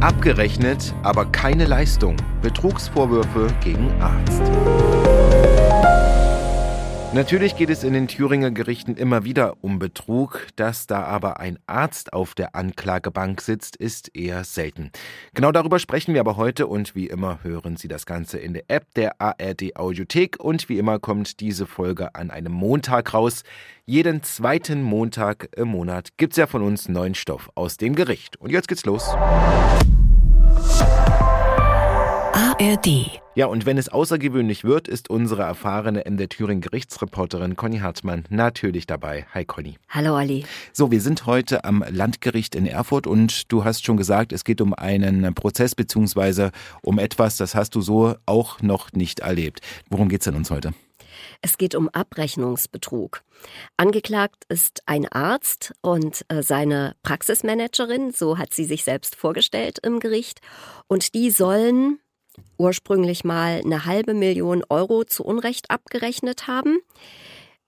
Abgerechnet, 0.00 0.94
aber 1.02 1.26
keine 1.26 1.66
Leistung. 1.66 2.16
Betrugsvorwürfe 2.40 3.48
gegen 3.62 3.90
Arzt. 4.00 4.40
Natürlich 7.12 7.56
geht 7.56 7.70
es 7.70 7.82
in 7.82 7.92
den 7.92 8.06
Thüringer 8.06 8.52
Gerichten 8.52 8.94
immer 8.94 9.24
wieder 9.24 9.56
um 9.62 9.80
Betrug. 9.80 10.46
Dass 10.54 10.86
da 10.86 11.02
aber 11.02 11.40
ein 11.40 11.58
Arzt 11.66 12.12
auf 12.12 12.36
der 12.36 12.54
Anklagebank 12.54 13.40
sitzt, 13.40 13.74
ist 13.74 14.14
eher 14.14 14.44
selten. 14.44 14.92
Genau 15.34 15.50
darüber 15.50 15.80
sprechen 15.80 16.14
wir 16.14 16.20
aber 16.20 16.36
heute 16.36 16.68
und 16.68 16.94
wie 16.94 17.08
immer 17.08 17.40
hören 17.42 17.76
Sie 17.76 17.88
das 17.88 18.06
Ganze 18.06 18.38
in 18.38 18.52
der 18.54 18.62
App 18.68 18.94
der 18.94 19.20
ARD 19.20 19.74
Audiothek 19.74 20.38
und 20.38 20.68
wie 20.68 20.78
immer 20.78 21.00
kommt 21.00 21.40
diese 21.40 21.66
Folge 21.66 22.14
an 22.14 22.30
einem 22.30 22.52
Montag 22.52 23.12
raus. 23.12 23.42
Jeden 23.86 24.22
zweiten 24.22 24.80
Montag 24.80 25.48
im 25.56 25.66
Monat 25.66 26.10
gibt's 26.16 26.36
ja 26.36 26.46
von 26.46 26.62
uns 26.62 26.88
neuen 26.88 27.16
Stoff 27.16 27.50
aus 27.56 27.76
dem 27.76 27.96
Gericht. 27.96 28.36
Und 28.36 28.50
jetzt 28.50 28.68
geht's 28.68 28.84
los. 28.84 29.08
ARD. 32.32 33.20
Ja, 33.40 33.46
und 33.46 33.64
wenn 33.64 33.78
es 33.78 33.88
außergewöhnlich 33.88 34.64
wird, 34.64 34.86
ist 34.86 35.08
unsere 35.08 35.44
erfahrene 35.44 36.04
MD 36.04 36.28
Thüringen 36.28 36.60
Gerichtsreporterin 36.60 37.56
Conny 37.56 37.78
Hartmann 37.78 38.24
natürlich 38.28 38.86
dabei. 38.86 39.24
Hi 39.32 39.46
Conny. 39.46 39.78
Hallo 39.88 40.14
Ali. 40.14 40.44
So, 40.74 40.90
wir 40.90 41.00
sind 41.00 41.24
heute 41.24 41.64
am 41.64 41.82
Landgericht 41.88 42.54
in 42.54 42.66
Erfurt 42.66 43.06
und 43.06 43.50
du 43.50 43.64
hast 43.64 43.86
schon 43.86 43.96
gesagt, 43.96 44.34
es 44.34 44.44
geht 44.44 44.60
um 44.60 44.74
einen 44.74 45.32
Prozess 45.32 45.74
beziehungsweise 45.74 46.50
um 46.82 46.98
etwas, 46.98 47.38
das 47.38 47.54
hast 47.54 47.74
du 47.74 47.80
so 47.80 48.14
auch 48.26 48.60
noch 48.60 48.92
nicht 48.92 49.20
erlebt. 49.20 49.60
Worum 49.88 50.10
geht's 50.10 50.26
denn 50.26 50.36
uns 50.36 50.50
heute? 50.50 50.74
Es 51.40 51.56
geht 51.56 51.74
um 51.74 51.88
Abrechnungsbetrug. 51.88 53.22
Angeklagt 53.78 54.44
ist 54.50 54.82
ein 54.84 55.08
Arzt 55.08 55.72
und 55.80 56.26
äh, 56.28 56.42
seine 56.42 56.94
Praxismanagerin, 57.02 58.12
so 58.12 58.36
hat 58.36 58.52
sie 58.52 58.66
sich 58.66 58.84
selbst 58.84 59.16
vorgestellt 59.16 59.78
im 59.82 59.98
Gericht. 59.98 60.42
Und 60.88 61.14
die 61.14 61.30
sollen 61.30 62.00
ursprünglich 62.58 63.24
mal 63.24 63.60
eine 63.64 63.84
halbe 63.86 64.14
Million 64.14 64.62
Euro 64.68 65.04
zu 65.04 65.24
Unrecht 65.24 65.70
abgerechnet 65.70 66.46
haben. 66.46 66.78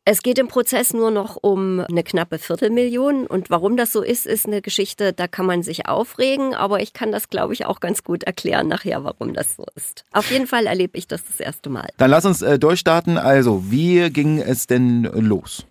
Es 0.04 0.24
geht 0.24 0.38
im 0.38 0.48
Prozess 0.48 0.92
nur 0.92 1.12
noch 1.12 1.38
um 1.40 1.78
eine 1.78 2.02
knappe 2.02 2.38
Viertelmillion. 2.38 3.24
Und 3.28 3.50
warum 3.50 3.76
das 3.76 3.92
so 3.92 4.02
ist, 4.02 4.26
ist 4.26 4.46
eine 4.46 4.60
Geschichte, 4.60 5.12
da 5.12 5.28
kann 5.28 5.46
man 5.46 5.62
sich 5.62 5.86
aufregen. 5.86 6.54
Aber 6.54 6.80
ich 6.82 6.92
kann 6.92 7.12
das, 7.12 7.28
glaube 7.28 7.52
ich, 7.52 7.66
auch 7.66 7.78
ganz 7.78 8.02
gut 8.02 8.24
erklären 8.24 8.66
nachher, 8.66 9.04
warum 9.04 9.32
das 9.32 9.54
so 9.54 9.64
ist. 9.76 10.04
Auf 10.12 10.32
jeden 10.32 10.48
Fall 10.48 10.66
erlebe 10.66 10.98
ich 10.98 11.06
das 11.06 11.24
das 11.24 11.38
erste 11.38 11.70
Mal. 11.70 11.88
Dann 11.98 12.10
lass 12.10 12.24
uns 12.24 12.42
äh, 12.42 12.58
durchstarten. 12.58 13.16
Also, 13.16 13.70
wie 13.70 14.10
ging 14.10 14.40
es 14.40 14.66
denn 14.66 15.04
los? 15.04 15.66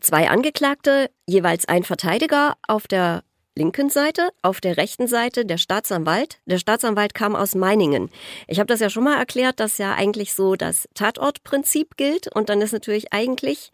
Zwei 0.00 0.28
Angeklagte, 0.28 1.10
jeweils 1.26 1.66
ein 1.66 1.82
Verteidiger 1.82 2.54
auf 2.68 2.86
der 2.86 3.24
linken 3.56 3.90
Seite, 3.90 4.28
auf 4.42 4.60
der 4.60 4.76
rechten 4.76 5.08
Seite 5.08 5.44
der 5.44 5.58
Staatsanwalt. 5.58 6.38
Der 6.44 6.58
Staatsanwalt 6.58 7.14
kam 7.14 7.34
aus 7.34 7.54
Meiningen. 7.54 8.10
Ich 8.46 8.58
habe 8.60 8.66
das 8.66 8.80
ja 8.80 8.90
schon 8.90 9.04
mal 9.04 9.16
erklärt, 9.16 9.58
dass 9.58 9.78
ja 9.78 9.94
eigentlich 9.94 10.34
so 10.34 10.54
das 10.54 10.88
Tatortprinzip 10.94 11.96
gilt 11.96 12.32
und 12.34 12.50
dann 12.50 12.60
ist 12.60 12.72
natürlich 12.72 13.12
eigentlich 13.12 13.72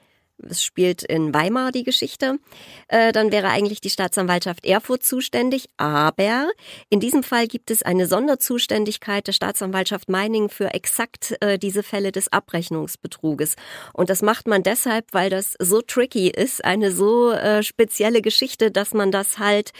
es 0.49 0.63
spielt 0.63 1.03
in 1.03 1.35
Weimar 1.35 1.73
die 1.73 1.85
Geschichte, 1.85 2.39
äh, 2.89 3.13
dann 3.13 3.33
wäre 3.33 3.49
eigentlich 3.49 3.81
die 3.81 3.91
Staatsanwaltschaft 3.91 4.67
Erfurt 4.67 5.03
zuständig. 5.03 5.67
Aber 5.77 6.51
in 6.89 7.01
diesem 7.01 7.23
Fall 7.23 7.47
gibt 7.47 7.71
es 7.71 7.83
eine 7.83 8.07
Sonderzuständigkeit 8.07 9.27
der 9.27 9.33
Staatsanwaltschaft 9.33 10.09
Meiningen 10.09 10.49
für 10.49 10.75
exakt 10.75 11.37
äh, 11.41 11.59
diese 11.59 11.83
Fälle 11.83 12.13
des 12.13 12.33
Abrechnungsbetruges. 12.33 13.57
Und 13.93 14.11
das 14.11 14.23
macht 14.23 14.47
man 14.47 14.63
deshalb, 14.63 15.07
weil 15.13 15.31
das 15.31 15.55
so 15.59 15.81
tricky 15.81 16.29
ist, 16.29 16.65
eine 16.65 16.93
so 16.93 17.33
äh, 17.33 17.63
spezielle 17.63 18.23
Geschichte, 18.23 18.71
dass 18.71 18.95
man 18.95 19.11
das 19.11 19.39
halt 19.39 19.73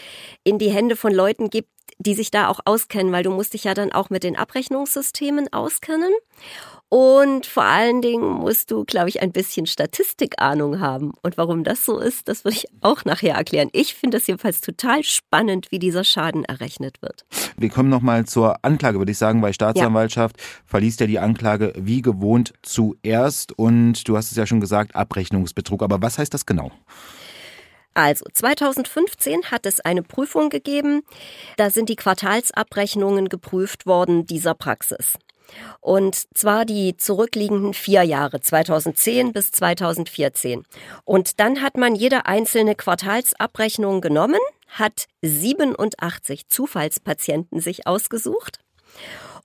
in 0.43 0.59
die 0.59 0.71
Hände 0.71 0.95
von 0.95 1.13
Leuten 1.13 1.49
gibt, 1.49 1.69
die 1.99 2.15
sich 2.15 2.31
da 2.31 2.47
auch 2.47 2.59
auskennen, 2.65 3.11
weil 3.11 3.23
du 3.23 3.31
musst 3.31 3.53
dich 3.53 3.63
ja 3.63 3.73
dann 3.73 3.91
auch 3.91 4.09
mit 4.09 4.23
den 4.23 4.35
Abrechnungssystemen 4.35 5.51
auskennen. 5.53 6.11
Und 6.89 7.47
vor 7.47 7.63
allen 7.63 8.03
Dingen 8.03 8.29
musst 8.29 8.69
du, 8.69 8.85
glaube 8.85 9.09
ich, 9.09 9.19
ein 9.23 9.31
bisschen 9.31 9.65
Statistikahnung 9.65 10.79
haben. 10.79 11.13
Und 11.23 11.39
warum 11.39 11.63
das 11.63 11.85
so 11.85 11.97
ist, 11.97 12.27
das 12.27 12.45
würde 12.45 12.57
ich 12.57 12.67
auch 12.81 13.03
nachher 13.03 13.33
erklären. 13.33 13.69
Ich 13.71 13.95
finde 13.95 14.17
es 14.17 14.27
jedenfalls 14.27 14.61
total 14.61 15.03
spannend, 15.03 15.71
wie 15.71 15.79
dieser 15.79 16.03
Schaden 16.03 16.45
errechnet 16.45 17.01
wird. 17.01 17.25
Wir 17.57 17.69
kommen 17.69 17.89
nochmal 17.89 18.25
zur 18.25 18.63
Anklage, 18.63 18.99
würde 18.99 19.11
ich 19.11 19.17
sagen, 19.17 19.41
weil 19.41 19.55
Staatsanwaltschaft 19.55 20.37
ja. 20.37 20.43
verliest 20.67 20.99
ja 20.99 21.07
die 21.07 21.17
Anklage 21.17 21.73
wie 21.75 22.03
gewohnt 22.03 22.53
zuerst. 22.61 23.57
Und 23.57 24.07
du 24.07 24.15
hast 24.15 24.29
es 24.29 24.37
ja 24.37 24.45
schon 24.45 24.61
gesagt, 24.61 24.95
Abrechnungsbetrug. 24.95 25.81
Aber 25.81 25.99
was 26.03 26.19
heißt 26.19 26.33
das 26.33 26.45
genau? 26.45 26.71
Also 27.93 28.25
2015 28.31 29.51
hat 29.51 29.65
es 29.65 29.79
eine 29.79 30.03
Prüfung 30.03 30.49
gegeben. 30.49 31.03
Da 31.57 31.69
sind 31.69 31.89
die 31.89 31.95
Quartalsabrechnungen 31.95 33.29
geprüft 33.29 33.85
worden 33.85 34.25
dieser 34.25 34.55
Praxis. 34.55 35.13
Und 35.81 36.15
zwar 36.35 36.65
die 36.65 36.97
zurückliegenden 36.97 37.73
vier 37.73 38.03
Jahre, 38.03 38.41
2010 38.41 39.33
bis 39.33 39.51
2014. 39.51 40.63
Und 41.03 41.39
dann 41.39 41.61
hat 41.61 41.77
man 41.77 41.95
jede 41.95 42.25
einzelne 42.25 42.75
Quartalsabrechnung 42.75 44.01
genommen, 44.01 44.39
hat 44.67 45.05
87 45.21 46.47
Zufallspatienten 46.49 47.59
sich 47.59 47.85
ausgesucht 47.85 48.59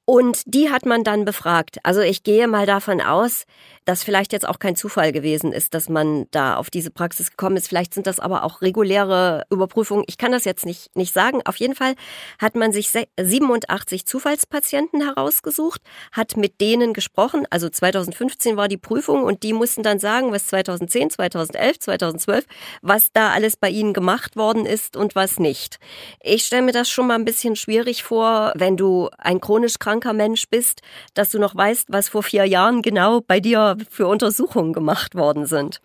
und 0.08 0.40
die 0.46 0.70
hat 0.70 0.86
man 0.86 1.04
dann 1.04 1.26
befragt. 1.26 1.80
Also 1.82 2.00
ich 2.00 2.22
gehe 2.22 2.48
mal 2.48 2.64
davon 2.64 3.02
aus, 3.02 3.44
dass 3.84 4.04
vielleicht 4.04 4.32
jetzt 4.32 4.48
auch 4.48 4.58
kein 4.58 4.74
Zufall 4.74 5.12
gewesen 5.12 5.52
ist, 5.52 5.74
dass 5.74 5.90
man 5.90 6.26
da 6.30 6.56
auf 6.56 6.70
diese 6.70 6.90
Praxis 6.90 7.30
gekommen 7.30 7.58
ist. 7.58 7.68
Vielleicht 7.68 7.92
sind 7.92 8.06
das 8.06 8.18
aber 8.18 8.42
auch 8.44 8.62
reguläre 8.62 9.44
Überprüfungen. 9.50 10.04
Ich 10.06 10.16
kann 10.16 10.32
das 10.32 10.46
jetzt 10.46 10.64
nicht, 10.64 10.96
nicht 10.96 11.12
sagen. 11.12 11.42
Auf 11.44 11.56
jeden 11.56 11.74
Fall 11.74 11.94
hat 12.38 12.54
man 12.54 12.72
sich 12.72 12.90
87 13.20 14.06
Zufallspatienten 14.06 15.02
herausgesucht, 15.02 15.82
hat 16.12 16.38
mit 16.38 16.60
denen 16.62 16.94
gesprochen. 16.94 17.46
Also 17.50 17.68
2015 17.68 18.56
war 18.56 18.68
die 18.68 18.78
Prüfung 18.78 19.24
und 19.24 19.42
die 19.42 19.52
mussten 19.52 19.82
dann 19.82 19.98
sagen, 19.98 20.32
was 20.32 20.46
2010, 20.46 21.10
2011, 21.10 21.80
2012, 21.80 22.44
was 22.80 23.08
da 23.12 23.30
alles 23.30 23.58
bei 23.58 23.68
ihnen 23.68 23.92
gemacht 23.92 24.36
worden 24.36 24.64
ist 24.64 24.96
und 24.96 25.14
was 25.16 25.38
nicht. 25.38 25.78
Ich 26.22 26.46
stelle 26.46 26.62
mir 26.62 26.72
das 26.72 26.88
schon 26.88 27.08
mal 27.08 27.14
ein 27.14 27.26
bisschen 27.26 27.56
schwierig 27.56 28.02
vor, 28.02 28.52
wenn 28.54 28.78
du 28.78 29.10
ein 29.18 29.40
chronisch 29.40 29.78
krank 29.78 29.97
kranker 29.98 30.12
Mensch 30.12 30.48
bist, 30.48 30.82
dass 31.14 31.30
du 31.30 31.38
noch 31.38 31.54
weißt, 31.54 31.86
was 31.88 32.08
vor 32.08 32.22
vier 32.22 32.44
Jahren 32.44 32.82
genau 32.82 33.20
bei 33.20 33.40
dir 33.40 33.76
für 33.90 34.06
Untersuchungen 34.06 34.72
gemacht 34.72 35.14
worden 35.14 35.46
sind. 35.46 35.80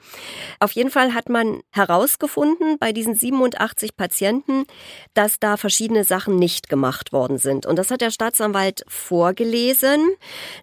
Auf 0.60 0.72
jeden 0.74 0.90
Fall 0.90 1.14
hat 1.14 1.30
man 1.30 1.62
herausgefunden 1.72 2.78
bei 2.80 2.92
diesen 2.92 3.16
87 3.16 3.98
Patienten, 3.98 4.66
dass 5.14 5.40
da 5.40 5.58
verschiedene 5.58 6.04
Sachen 6.04 6.36
nicht 6.36 6.70
gemacht 6.70 7.12
worden 7.12 7.38
sind. 7.38 7.66
Und 7.66 7.78
das 7.78 7.92
hat 7.92 8.02
der 8.02 8.12
Staatsanwalt 8.12 8.84
vorgelesen. 8.88 10.16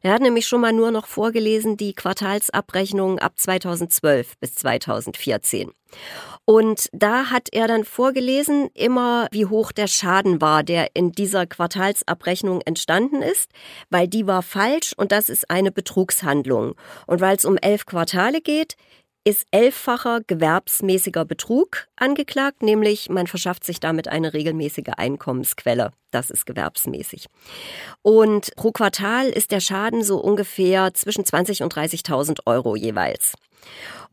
Er 0.03 0.13
hat 0.13 0.23
nämlich 0.23 0.47
schon 0.47 0.61
mal 0.61 0.73
nur 0.73 0.91
noch 0.91 1.07
vorgelesen 1.07 1.77
die 1.77 1.95
Quartalsabrechnungen 1.95 3.19
ab 3.19 3.33
2012 3.37 4.39
bis 4.39 4.55
2014. 4.55 5.73
Und 6.45 6.89
da 6.93 7.31
hat 7.31 7.49
er 7.53 7.69
dann 7.69 7.85
vorgelesen, 7.85 8.71
immer 8.75 9.29
wie 9.31 9.47
hoch 9.47 9.71
der 9.73 9.87
Schaden 9.87 10.41
war, 10.41 10.63
der 10.65 10.89
in 10.95 11.13
dieser 11.13 11.47
Quartalsabrechnung 11.47 12.61
entstanden 12.63 13.23
ist, 13.23 13.53
weil 13.89 14.09
die 14.09 14.27
war 14.27 14.43
falsch 14.43 14.93
und 14.97 15.13
das 15.13 15.29
ist 15.29 15.49
eine 15.51 15.71
Betrugshandlung. 15.71 16.75
Und 17.07 17.21
weil 17.21 17.37
es 17.37 17.45
um 17.45 17.57
elf 17.57 17.87
Quartale 17.87 18.41
geht, 18.41 18.77
ist 19.23 19.47
elffacher 19.51 20.23
gewerbsmäßiger 20.27 21.25
Betrug 21.25 21.87
angeklagt, 21.97 22.63
nämlich 22.63 23.11
man 23.11 23.27
verschafft 23.27 23.65
sich 23.65 23.79
damit 23.79 24.09
eine 24.09 24.33
regelmäßige 24.33 24.95
Einkommensquelle. 24.97 25.93
Das 26.11 26.31
ist 26.31 26.47
gewerbsmäßig. 26.47 27.27
Und 28.03 28.57
pro 28.57 28.73
Quartal 28.73 29.29
ist 29.29 29.51
der 29.51 29.61
Schaden 29.61 30.03
so 30.03 30.19
ungefähr 30.19 30.95
zwischen 30.95 31.25
20 31.25 31.63
und 31.63 31.75
30.000 31.75 32.41
Euro 32.47 32.77
jeweils. 32.77 33.35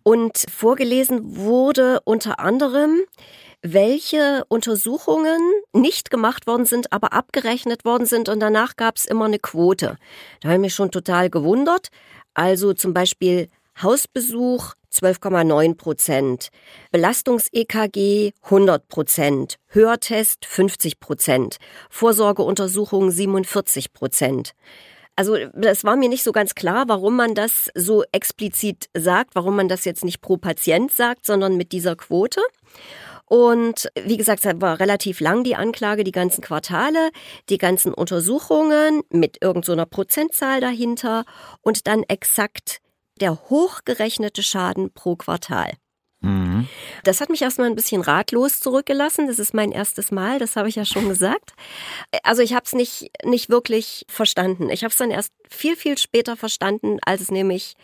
Und 0.03 0.45
vorgelesen 0.49 1.35
wurde 1.35 1.99
unter 2.05 2.39
anderem, 2.39 3.01
welche 3.61 4.45
Untersuchungen 4.47 5.39
nicht 5.73 6.09
gemacht 6.09 6.47
worden 6.47 6.65
sind, 6.65 6.93
aber 6.93 7.13
abgerechnet 7.13 7.85
worden 7.85 8.05
sind 8.05 8.29
und 8.29 8.39
danach 8.39 8.75
gab 8.75 8.97
es 8.97 9.05
immer 9.05 9.25
eine 9.25 9.39
Quote. 9.39 9.97
Da 10.39 10.49
habe 10.49 10.55
ich 10.55 10.61
mich 10.61 10.73
schon 10.73 10.91
total 10.91 11.29
gewundert. 11.29 11.89
Also 12.33 12.73
zum 12.73 12.93
Beispiel 12.93 13.49
Hausbesuch 13.81 14.73
12,9 14.93 15.75
Prozent, 15.75 16.49
Belastungs-EKG 16.91 18.31
100 18.43 18.87
Prozent, 18.87 19.57
Hörtest 19.67 20.45
50 20.45 20.99
Prozent, 20.99 21.57
Vorsorgeuntersuchung 21.89 23.11
47 23.11 23.93
Prozent. 23.93 24.53
Also 25.17 25.35
das 25.53 25.83
war 25.83 25.95
mir 25.95 26.09
nicht 26.09 26.23
so 26.23 26.31
ganz 26.31 26.53
klar, 26.53 26.85
warum 26.87 27.15
man 27.15 27.33
das 27.33 27.71
so 27.73 28.03
explizit 28.11 28.87
sagt, 28.95 29.33
warum 29.33 29.55
man 29.55 29.67
das 29.67 29.83
jetzt 29.83 30.05
nicht 30.05 30.21
pro 30.21 30.37
Patient 30.37 30.91
sagt, 30.91 31.25
sondern 31.25 31.57
mit 31.57 31.71
dieser 31.71 31.95
Quote. 31.95 32.39
Und 33.25 33.89
wie 34.01 34.15
gesagt, 34.15 34.45
es 34.45 34.61
war 34.61 34.79
relativ 34.79 35.19
lang 35.19 35.43
die 35.43 35.55
Anklage, 35.55 36.03
die 36.03 36.11
ganzen 36.11 36.41
Quartale, 36.41 37.09
die 37.49 37.57
ganzen 37.57 37.93
Untersuchungen 37.95 39.01
mit 39.09 39.41
irgendeiner 39.41 39.83
so 39.83 39.89
Prozentzahl 39.89 40.61
dahinter 40.61 41.25
und 41.61 41.87
dann 41.87 42.03
exakt 42.03 42.77
der 43.19 43.49
hochgerechnete 43.49 44.43
Schaden 44.43 44.93
pro 44.93 45.15
Quartal. 45.15 45.73
Mhm. 46.21 46.67
Das 47.03 47.21
hat 47.21 47.29
mich 47.29 47.41
erstmal 47.41 47.67
ein 47.67 47.75
bisschen 47.75 48.01
ratlos 48.01 48.59
zurückgelassen. 48.59 49.27
Das 49.27 49.39
ist 49.39 49.53
mein 49.53 49.71
erstes 49.71 50.11
Mal, 50.11 50.39
das 50.39 50.55
habe 50.55 50.69
ich 50.69 50.75
ja 50.75 50.85
schon 50.85 51.07
gesagt. 51.07 51.53
Also 52.23 52.41
ich 52.41 52.53
habe 52.53 52.65
es 52.65 52.73
nicht, 52.73 53.11
nicht 53.23 53.49
wirklich 53.49 54.05
verstanden. 54.09 54.69
Ich 54.69 54.83
habe 54.83 54.91
es 54.91 54.97
dann 54.97 55.11
erst 55.11 55.31
viel, 55.49 55.75
viel 55.75 55.97
später 55.97 56.35
verstanden, 56.35 56.97
als 57.05 57.21
es 57.21 57.31
nämlich 57.31 57.75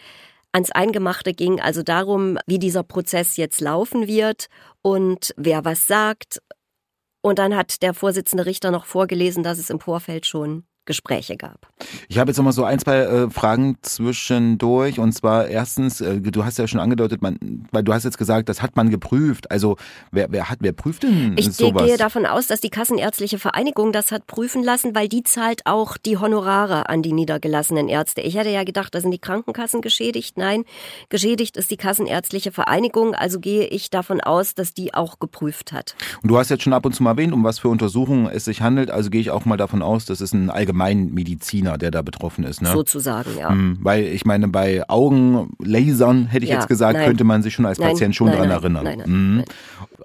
ans 0.52 0.72
Eingemachte 0.72 1.34
ging, 1.34 1.60
also 1.60 1.82
darum, 1.84 2.38
wie 2.46 2.60
dieser 2.60 2.84
Prozess 2.84 3.38
jetzt 3.38 3.60
laufen 3.60 4.08
wird 4.08 4.48
und 4.82 5.34
wer 5.36 5.66
was 5.66 5.88
sagt. 5.88 6.42
Und 7.22 7.40
dann 7.40 7.56
hat 7.56 7.82
der 7.82 7.94
Vorsitzende 7.94 8.46
Richter 8.46 8.70
noch 8.70 8.86
vorgelesen, 8.86 9.44
dass 9.44 9.58
es 9.58 9.70
im 9.70 9.80
Vorfeld 9.80 10.26
schon 10.26 10.66
Gespräche 10.86 11.38
gab. 11.38 11.68
Ich 12.10 12.18
habe 12.18 12.30
jetzt 12.30 12.38
noch 12.38 12.44
mal 12.44 12.52
so 12.52 12.64
ein, 12.64 12.80
zwei 12.80 12.98
äh, 12.98 13.30
Fragen 13.30 13.78
zwischendurch. 13.82 15.00
Und 15.00 15.14
zwar 15.14 15.48
erstens, 15.48 16.02
äh, 16.02 16.20
du 16.20 16.44
hast 16.44 16.58
ja 16.58 16.68
schon 16.68 16.80
angedeutet, 16.80 17.22
man, 17.22 17.38
weil 17.72 17.84
du 17.84 17.94
hast 17.94 18.04
jetzt 18.04 18.18
gesagt, 18.18 18.50
das 18.50 18.62
hat 18.62 18.76
man 18.76 18.90
geprüft. 18.90 19.50
Also 19.52 19.78
wer, 20.12 20.32
wer 20.32 20.50
hat, 20.50 20.60
wer 20.62 20.74
prüft 20.74 21.04
denn 21.04 21.36
ich 21.38 21.54
sowas? 21.54 21.84
Ich 21.84 21.88
gehe 21.88 21.98
davon 21.98 22.26
aus, 22.26 22.48
dass 22.48 22.60
die 22.60 22.70
Kassenärztliche 22.70 23.40
Vereinigung 23.40 23.92
das 23.92 24.12
hat 24.12 24.28
prüfen 24.28 24.64
lassen, 24.64 24.94
weil 24.94 25.08
die 25.08 25.24
zahlt 25.24 25.66
auch 25.66 25.98
die 25.98 26.18
Honorare 26.18 26.90
an 26.90 27.02
die 27.02 27.14
niedergelassenen 27.14 27.88
Ärzte. 27.88 28.22
Ich 28.22 28.36
hätte 28.36 28.50
ja 28.50 28.64
gedacht, 28.64 28.94
da 28.94 29.00
sind 29.00 29.12
die 29.12 29.20
Krankenkassen 29.20 29.82
geschädigt. 29.82 30.38
Nein, 30.38 30.66
geschädigt 31.10 31.56
ist 31.56 31.72
die 31.72 31.78
Kassenärztliche 31.78 32.52
Vereinigung. 32.52 33.16
Also 33.16 33.40
gehe 33.40 33.68
ich 33.68 33.90
davon 33.90 34.20
aus, 34.22 34.54
dass 34.54 34.74
die 34.74 34.94
auch 34.94 35.20
geprüft 35.20 35.72
hat. 35.72 35.96
Und 36.22 36.30
du 36.30 36.38
hast 36.38 36.50
jetzt 36.50 36.64
schon 36.64 36.74
ab 36.74 36.86
und 36.86 36.94
zu 36.94 37.04
mal 37.04 37.12
erwähnt, 37.12 37.32
um 37.32 37.44
was 37.44 37.60
für 37.60 37.70
Untersuchungen 37.70 38.28
es 38.28 38.46
sich 38.46 38.62
handelt. 38.62 38.92
Also 38.92 39.10
gehe 39.10 39.22
ich 39.22 39.32
auch 39.32 39.46
mal 39.46 39.58
davon 39.58 39.82
aus, 39.82 40.06
dass 40.06 40.20
es 40.20 40.34
ein 40.34 40.50
allgemeines 40.50 40.73
Allgemeinmediziner, 40.74 41.78
der 41.78 41.92
da 41.92 42.02
betroffen 42.02 42.44
ist. 42.44 42.62
Ne? 42.62 42.72
Sozusagen, 42.72 43.38
ja. 43.38 43.50
Mhm, 43.50 43.78
weil 43.82 44.04
ich 44.04 44.26
meine, 44.26 44.48
bei 44.48 44.88
Augenlasern, 44.90 46.28
hätte 46.28 46.44
ich 46.46 46.52
ja, 46.52 46.58
jetzt 46.58 46.68
gesagt, 46.68 46.98
nein. 46.98 47.08
könnte 47.08 47.24
man 47.24 47.44
sich 47.44 47.54
schon 47.54 47.66
als 47.66 47.80
nein, 47.80 47.90
Patient 47.90 48.16
schon 48.16 48.28
nein, 48.28 48.38
dran 48.38 48.50
erinnern. 48.50 49.04
Mhm. 49.06 49.44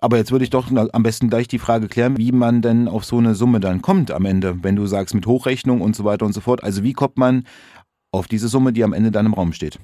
Aber 0.00 0.16
jetzt 0.16 0.30
würde 0.30 0.44
ich 0.44 0.50
doch 0.50 0.70
am 0.70 1.02
besten 1.02 1.28
gleich 1.28 1.48
die 1.48 1.58
Frage 1.58 1.88
klären, 1.88 2.18
wie 2.18 2.32
man 2.32 2.62
denn 2.62 2.86
auf 2.86 3.04
so 3.04 3.18
eine 3.18 3.34
Summe 3.34 3.60
dann 3.60 3.82
kommt 3.82 4.10
am 4.10 4.26
Ende, 4.26 4.62
wenn 4.62 4.76
du 4.76 4.86
sagst 4.86 5.14
mit 5.14 5.26
Hochrechnung 5.26 5.80
und 5.80 5.96
so 5.96 6.04
weiter 6.04 6.24
und 6.24 6.32
so 6.32 6.40
fort. 6.40 6.62
Also 6.62 6.82
wie 6.82 6.92
kommt 6.92 7.16
man 7.16 7.44
auf 8.10 8.26
diese 8.26 8.48
Summe, 8.48 8.72
die 8.72 8.84
am 8.84 8.92
Ende 8.92 9.10
dann 9.10 9.26
im 9.26 9.34
Raum 9.34 9.52
steht. 9.52 9.78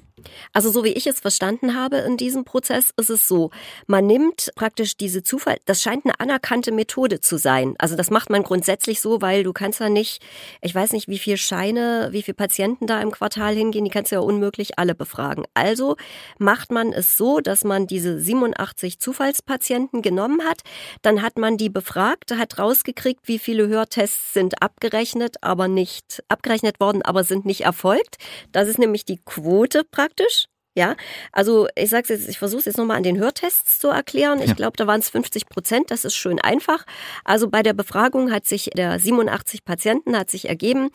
Also 0.53 0.71
so 0.71 0.83
wie 0.83 0.89
ich 0.89 1.05
es 1.05 1.19
verstanden 1.19 1.75
habe 1.75 1.97
in 1.97 2.17
diesem 2.17 2.45
Prozess, 2.45 2.91
ist 2.97 3.09
es 3.09 3.27
so, 3.27 3.51
man 3.85 4.07
nimmt 4.07 4.51
praktisch 4.55 4.97
diese 4.97 5.21
Zufall, 5.21 5.57
das 5.65 5.81
scheint 5.81 6.05
eine 6.05 6.19
anerkannte 6.19 6.71
Methode 6.71 7.21
zu 7.21 7.37
sein. 7.37 7.75
Also 7.77 7.95
das 7.95 8.09
macht 8.09 8.31
man 8.31 8.43
grundsätzlich 8.43 9.01
so, 9.01 9.21
weil 9.21 9.43
du 9.43 9.53
kannst 9.53 9.79
ja 9.79 9.89
nicht, 9.89 10.23
ich 10.61 10.73
weiß 10.73 10.93
nicht, 10.93 11.07
wie 11.07 11.19
viele 11.19 11.37
Scheine, 11.37 12.09
wie 12.11 12.23
viele 12.23 12.35
Patienten 12.35 12.87
da 12.87 13.01
im 13.01 13.11
Quartal 13.11 13.55
hingehen, 13.55 13.85
die 13.85 13.91
kannst 13.91 14.11
du 14.11 14.15
ja 14.15 14.21
unmöglich 14.21 14.79
alle 14.79 14.95
befragen. 14.95 15.45
Also 15.53 15.95
macht 16.39 16.71
man 16.71 16.93
es 16.93 17.17
so, 17.17 17.39
dass 17.39 17.63
man 17.63 17.85
diese 17.85 18.19
87 18.19 18.99
Zufallspatienten 18.99 20.01
genommen 20.01 20.43
hat, 20.43 20.61
dann 21.01 21.21
hat 21.21 21.37
man 21.37 21.57
die 21.57 21.69
befragt, 21.69 22.35
hat 22.35 22.57
rausgekriegt, 22.57 23.27
wie 23.27 23.39
viele 23.39 23.67
Hörtests 23.67 24.33
sind 24.33 24.61
abgerechnet, 24.61 25.35
aber 25.41 25.67
nicht 25.67 26.23
abgerechnet 26.29 26.79
worden, 26.79 27.03
aber 27.03 27.23
sind 27.23 27.45
nicht 27.45 27.61
erfolgt. 27.61 28.14
Das 28.51 28.67
ist 28.67 28.79
nämlich 28.79 29.05
die 29.05 29.19
Quote 29.23 29.83
praktisch. 29.83 30.45
Ja, 30.77 30.97
also 31.31 31.69
ich 31.75 31.89
sag's 31.89 32.09
jetzt, 32.09 32.27
ich 32.27 32.37
versuche 32.37 32.59
es 32.59 32.65
jetzt 32.65 32.77
nochmal 32.77 32.97
an 32.97 33.03
den 33.03 33.17
Hörtests 33.17 33.79
zu 33.79 33.87
erklären. 33.87 34.41
Ich 34.41 34.49
ja. 34.49 34.53
glaube, 34.55 34.75
da 34.75 34.85
waren 34.85 34.99
es 34.99 35.09
50 35.09 35.47
Prozent. 35.47 35.89
Das 35.89 36.03
ist 36.03 36.15
schön 36.15 36.37
einfach. 36.41 36.85
Also 37.23 37.49
bei 37.49 37.63
der 37.63 37.71
Befragung 37.71 38.29
hat 38.29 38.45
sich 38.45 38.71
der 38.75 38.99
87 38.99 39.63
Patienten 39.63 40.17
hat 40.17 40.29
sich 40.29 40.49
ergeben, 40.49 40.89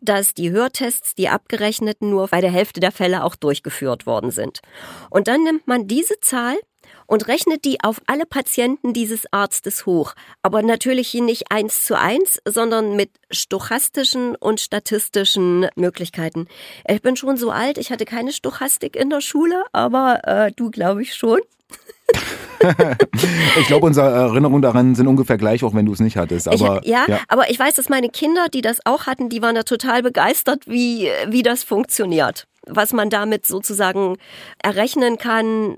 dass 0.00 0.34
die 0.34 0.52
Hörtests, 0.52 1.16
die 1.16 1.28
abgerechneten, 1.28 2.10
nur 2.10 2.28
bei 2.28 2.40
der 2.40 2.52
Hälfte 2.52 2.78
der 2.78 2.92
Fälle 2.92 3.24
auch 3.24 3.34
durchgeführt 3.34 4.06
worden 4.06 4.30
sind. 4.30 4.60
Und 5.10 5.26
dann 5.26 5.42
nimmt 5.42 5.66
man 5.66 5.88
diese 5.88 6.20
Zahl 6.20 6.56
und 7.06 7.28
rechnet 7.28 7.64
die 7.64 7.82
auf 7.82 8.00
alle 8.06 8.26
Patienten 8.26 8.92
dieses 8.92 9.32
Arztes 9.32 9.86
hoch. 9.86 10.14
Aber 10.42 10.62
natürlich 10.62 11.14
nicht 11.14 11.50
eins 11.50 11.84
zu 11.84 11.98
eins, 11.98 12.40
sondern 12.44 12.96
mit 12.96 13.10
stochastischen 13.30 14.36
und 14.36 14.60
statistischen 14.60 15.66
Möglichkeiten. 15.76 16.46
Ich 16.88 17.02
bin 17.02 17.16
schon 17.16 17.36
so 17.36 17.50
alt, 17.50 17.78
ich 17.78 17.90
hatte 17.90 18.04
keine 18.04 18.32
Stochastik 18.32 18.96
in 18.96 19.10
der 19.10 19.20
Schule, 19.20 19.64
aber 19.72 20.20
äh, 20.24 20.52
du 20.52 20.70
glaube 20.70 21.02
ich 21.02 21.14
schon. 21.14 21.40
ich 23.58 23.66
glaube, 23.66 23.86
unsere 23.86 24.08
Erinnerungen 24.10 24.62
daran 24.62 24.94
sind 24.94 25.06
ungefähr 25.06 25.36
gleich, 25.36 25.64
auch 25.64 25.74
wenn 25.74 25.86
du 25.86 25.92
es 25.92 26.00
nicht 26.00 26.16
hattest. 26.16 26.48
Aber, 26.48 26.80
ich, 26.82 26.88
ja, 26.88 27.04
ja, 27.08 27.20
aber 27.28 27.50
ich 27.50 27.58
weiß, 27.58 27.74
dass 27.74 27.88
meine 27.88 28.08
Kinder, 28.08 28.46
die 28.52 28.60
das 28.60 28.84
auch 28.84 29.06
hatten, 29.06 29.28
die 29.28 29.42
waren 29.42 29.54
da 29.54 29.62
total 29.62 30.02
begeistert, 30.02 30.66
wie, 30.66 31.08
wie 31.28 31.42
das 31.42 31.64
funktioniert. 31.64 32.46
Was 32.66 32.92
man 32.92 33.10
damit 33.10 33.46
sozusagen 33.46 34.16
errechnen 34.62 35.18
kann. 35.18 35.76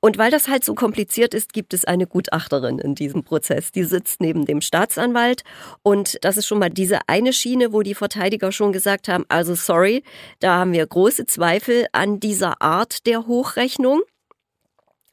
Und 0.00 0.16
weil 0.16 0.30
das 0.30 0.48
halt 0.48 0.64
so 0.64 0.74
kompliziert 0.74 1.34
ist, 1.34 1.52
gibt 1.52 1.74
es 1.74 1.84
eine 1.84 2.06
Gutachterin 2.06 2.78
in 2.78 2.94
diesem 2.94 3.22
Prozess. 3.22 3.70
Die 3.70 3.84
sitzt 3.84 4.20
neben 4.20 4.46
dem 4.46 4.62
Staatsanwalt. 4.62 5.42
Und 5.82 6.18
das 6.22 6.38
ist 6.38 6.46
schon 6.46 6.58
mal 6.58 6.70
diese 6.70 7.00
eine 7.06 7.32
Schiene, 7.32 7.72
wo 7.72 7.82
die 7.82 7.94
Verteidiger 7.94 8.50
schon 8.50 8.72
gesagt 8.72 9.08
haben, 9.08 9.26
also 9.28 9.54
sorry, 9.54 10.02
da 10.40 10.58
haben 10.58 10.72
wir 10.72 10.86
große 10.86 11.26
Zweifel 11.26 11.86
an 11.92 12.18
dieser 12.18 12.62
Art 12.62 13.06
der 13.06 13.26
Hochrechnung. 13.26 14.00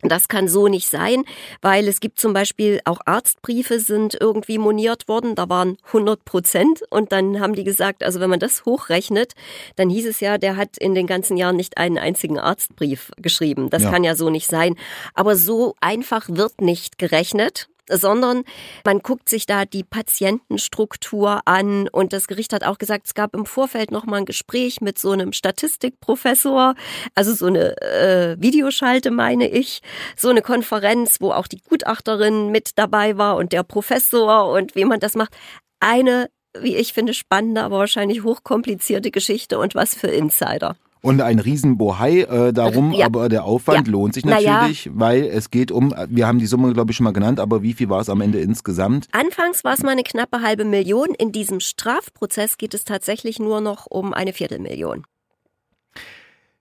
Das 0.02 0.28
kann 0.28 0.48
so 0.48 0.68
nicht 0.68 0.88
sein, 0.90 1.24
weil 1.62 1.88
es 1.88 2.00
gibt 2.00 2.20
zum 2.20 2.32
Beispiel 2.32 2.82
auch 2.86 3.00
Arztbriefe 3.06 3.80
sind 3.80 4.16
irgendwie 4.20 4.60
moniert 4.60 5.08
worden, 5.08 5.34
da 5.34 5.50
waren 5.50 5.78
100 5.88 6.24
Prozent 6.24 6.84
und 6.92 7.12
dann 7.12 7.40
haben 7.40 7.56
die 7.56 7.64
gesagt, 7.64 8.04
also 8.04 8.20
wenn 8.20 8.30
man 8.30 8.40
das 8.40 8.64
hochrechnet, 8.66 9.34
dann 9.76 9.90
hieß 9.90 10.06
es 10.06 10.20
ja, 10.20 10.38
der 10.38 10.56
hat 10.56 10.78
in 10.78 10.94
den 10.94 11.08
ganzen 11.08 11.36
Jahren 11.36 11.56
nicht 11.56 11.80
einen 11.80 11.98
einzigen 11.98 12.38
Arztbrief 12.38 13.12
geschrieben. 13.18 13.72
Das 13.72 13.84
ja. 13.84 13.92
kann 13.92 14.04
ja 14.04 14.14
so 14.14 14.30
nicht 14.30 14.48
sein. 14.48 14.76
Aber 15.16 15.36
so 15.36 15.76
einfach 15.82 16.28
wird 16.30 16.62
nicht 16.62 17.00
gerechnet 17.00 17.68
sondern 17.89 18.44
man 18.86 19.00
guckt 19.00 19.30
sich 19.30 19.45
da 19.45 19.66
die 19.66 19.84
Patientenstruktur 19.84 21.42
an 21.45 21.88
und 21.89 22.13
das 22.13 22.28
Gericht 22.28 22.54
hat 22.54 22.63
auch 22.63 22.78
gesagt, 22.78 23.07
es 23.07 23.13
gab 23.13 23.36
im 23.36 23.45
Vorfeld 23.45 23.92
noch 23.92 24.06
mal 24.06 24.18
ein 24.18 24.25
Gespräch 24.25 24.81
mit 24.81 25.00
so 25.00 25.12
einem 25.12 25.34
Statistikprofessor, 25.34 26.75
also 27.16 27.34
so 27.34 27.48
eine 27.48 27.80
äh, 27.81 28.36
Videoschalte 28.39 29.12
meine 29.12 29.50
ich, 29.50 29.81
so 30.16 30.30
eine 30.30 30.42
Konferenz, 30.42 31.22
wo 31.22 31.31
auch 31.31 31.48
die 31.48 31.62
Gutachterin 31.62 32.51
mit 32.51 32.72
dabei 32.75 33.18
war 33.18 33.38
und 33.38 33.54
der 33.54 33.63
Professor 33.63 34.51
und 34.51 34.75
wie 34.75 34.86
man 34.86 35.00
das 35.00 35.16
macht. 35.16 35.36
Eine 35.80 36.30
wie 36.60 36.75
ich 36.75 36.94
finde, 36.94 37.13
spannende, 37.13 37.62
aber 37.62 37.78
wahrscheinlich 37.78 38.24
hochkomplizierte 38.24 39.12
Geschichte 39.12 39.60
und 39.60 39.75
was 39.75 39.94
für 39.94 40.07
Insider. 40.07 40.75
Und 41.02 41.22
ein 41.22 41.40
Riesenbohai 41.40 42.22
äh, 42.22 42.54
darum, 42.54 42.92
ja. 42.92 43.06
aber 43.06 43.30
der 43.30 43.44
Aufwand 43.44 43.88
ja. 43.88 43.92
lohnt 43.92 44.14
sich 44.14 44.26
natürlich, 44.26 44.86
ja. 44.86 44.92
weil 44.96 45.26
es 45.26 45.52
geht 45.52 45.72
um, 45.72 45.94
wir 46.10 46.28
haben 46.28 46.40
die 46.40 46.48
Summe, 46.48 46.74
glaube 46.74 46.92
ich, 46.92 46.98
schon 46.98 47.04
mal 47.04 47.14
genannt, 47.14 47.40
aber 47.40 47.62
wie 47.62 47.74
viel 47.74 47.90
war 47.90 48.02
es 48.02 48.10
am 48.10 48.22
Ende 48.22 48.40
insgesamt? 48.40 49.08
Anfangs 49.12 49.64
war 49.64 49.74
es 49.74 49.84
mal 49.84 49.92
eine 49.92 50.04
knappe 50.04 50.42
halbe 50.42 50.66
Million. 50.66 51.10
In 51.18 51.32
diesem 51.32 51.60
Strafprozess 51.60 52.57
geht 52.57 52.74
es 52.74 52.83
tatsächlich 52.83 53.40
nur 53.40 53.62
noch 53.62 53.86
um 53.90 54.14
eine 54.14 54.33
Viertelmillion. 54.33 55.04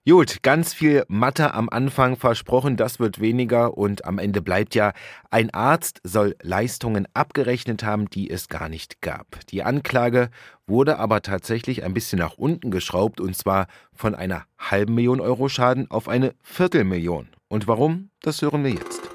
Gut, 0.09 0.41
ganz 0.41 0.73
viel 0.73 1.03
Mathe 1.09 1.53
am 1.53 1.67
Anfang 1.67 2.15
versprochen, 2.15 2.77
das 2.77 2.97
wird 2.97 3.19
weniger 3.19 3.77
und 3.77 4.05
am 4.05 4.19
Ende 4.19 4.41
bleibt 4.41 4.73
ja, 4.73 4.93
ein 5.31 5.49
Arzt 5.49 5.99
soll 6.01 6.37
Leistungen 6.41 7.09
abgerechnet 7.13 7.83
haben, 7.83 8.09
die 8.09 8.29
es 8.29 8.47
gar 8.47 8.69
nicht 8.69 9.01
gab. 9.01 9.45
Die 9.49 9.63
Anklage 9.63 10.29
wurde 10.65 10.97
aber 10.97 11.23
tatsächlich 11.23 11.83
ein 11.83 11.93
bisschen 11.93 12.19
nach 12.19 12.37
unten 12.37 12.71
geschraubt 12.71 13.19
und 13.19 13.35
zwar 13.35 13.67
von 13.91 14.15
einer 14.15 14.45
halben 14.57 14.95
Million 14.95 15.19
Euro 15.19 15.49
Schaden 15.49 15.91
auf 15.91 16.07
eine 16.07 16.35
Viertelmillion. 16.41 17.27
Und 17.49 17.67
warum? 17.67 18.09
Das 18.21 18.41
hören 18.41 18.63
wir 18.63 18.71
jetzt. 18.71 19.06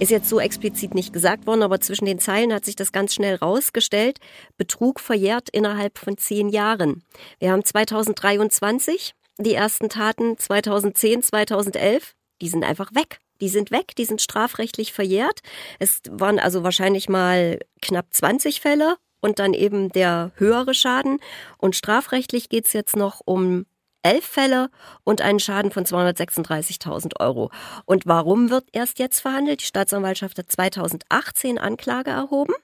Ist 0.00 0.10
jetzt 0.10 0.28
so 0.28 0.38
explizit 0.38 0.94
nicht 0.94 1.12
gesagt 1.12 1.46
worden, 1.46 1.62
aber 1.62 1.80
zwischen 1.80 2.06
den 2.06 2.20
Zeilen 2.20 2.52
hat 2.52 2.64
sich 2.64 2.76
das 2.76 2.92
ganz 2.92 3.14
schnell 3.14 3.34
rausgestellt. 3.34 4.18
Betrug 4.56 5.00
verjährt 5.00 5.48
innerhalb 5.48 5.98
von 5.98 6.16
zehn 6.16 6.48
Jahren. 6.48 7.02
Wir 7.40 7.50
haben 7.50 7.64
2023 7.64 9.14
die 9.38 9.54
ersten 9.54 9.88
Taten 9.88 10.38
2010, 10.38 11.22
2011, 11.22 12.14
die 12.40 12.48
sind 12.48 12.64
einfach 12.64 12.94
weg. 12.94 13.20
Die 13.40 13.48
sind 13.48 13.70
weg, 13.70 13.94
die 13.96 14.04
sind 14.04 14.20
strafrechtlich 14.20 14.92
verjährt. 14.92 15.40
Es 15.78 16.00
waren 16.10 16.40
also 16.40 16.64
wahrscheinlich 16.64 17.08
mal 17.08 17.60
knapp 17.80 18.06
20 18.10 18.60
Fälle 18.60 18.96
und 19.20 19.38
dann 19.38 19.54
eben 19.54 19.90
der 19.90 20.32
höhere 20.36 20.74
Schaden. 20.74 21.20
Und 21.56 21.76
strafrechtlich 21.76 22.48
geht's 22.48 22.72
jetzt 22.72 22.96
noch 22.96 23.20
um 23.24 23.66
elf 24.02 24.24
Fälle 24.24 24.70
und 25.04 25.20
einen 25.20 25.40
Schaden 25.40 25.70
von 25.70 25.84
236.000 25.84 27.20
Euro. 27.20 27.50
Und 27.84 28.06
warum 28.06 28.50
wird 28.50 28.64
erst 28.72 28.98
jetzt 28.98 29.20
verhandelt? 29.20 29.60
Die 29.60 29.66
Staatsanwaltschaft 29.66 30.38
hat 30.38 30.50
2018 30.50 31.58
Anklage 31.58 32.10
erhoben. 32.10 32.54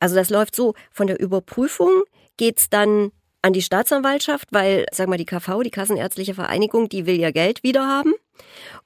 Also 0.00 0.14
das 0.14 0.30
läuft 0.30 0.54
so, 0.54 0.74
von 0.92 1.06
der 1.06 1.20
Überprüfung 1.20 2.02
geht's 2.36 2.68
dann 2.68 3.12
an 3.42 3.52
die 3.52 3.62
Staatsanwaltschaft, 3.62 4.48
weil, 4.50 4.86
sag 4.92 5.08
mal, 5.08 5.18
die 5.18 5.24
KV, 5.24 5.62
die 5.62 5.70
Kassenärztliche 5.70 6.34
Vereinigung, 6.34 6.88
die 6.88 7.06
will 7.06 7.18
ja 7.18 7.30
Geld 7.30 7.62
wieder 7.62 7.86
haben. 7.86 8.12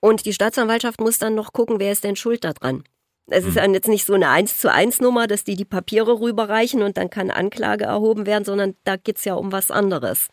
Und 0.00 0.26
die 0.26 0.32
Staatsanwaltschaft 0.32 1.00
muss 1.00 1.18
dann 1.18 1.34
noch 1.34 1.52
gucken, 1.52 1.80
wer 1.80 1.92
ist 1.92 2.04
denn 2.04 2.16
schuld 2.16 2.44
daran. 2.44 2.84
Es 3.28 3.44
ist 3.44 3.60
hm. 3.60 3.74
jetzt 3.74 3.88
nicht 3.88 4.06
so 4.06 4.14
eine 4.14 4.28
1 4.28 4.58
zu 4.58 4.72
1 4.72 5.00
Nummer, 5.00 5.26
dass 5.26 5.44
die 5.44 5.56
die 5.56 5.64
Papiere 5.64 6.20
rüberreichen 6.20 6.82
und 6.82 6.96
dann 6.96 7.10
kann 7.10 7.30
Anklage 7.30 7.84
erhoben 7.84 8.26
werden, 8.26 8.44
sondern 8.44 8.74
da 8.84 8.96
geht's 8.96 9.24
ja 9.24 9.34
um 9.34 9.52
was 9.52 9.70
anderes. 9.70 10.28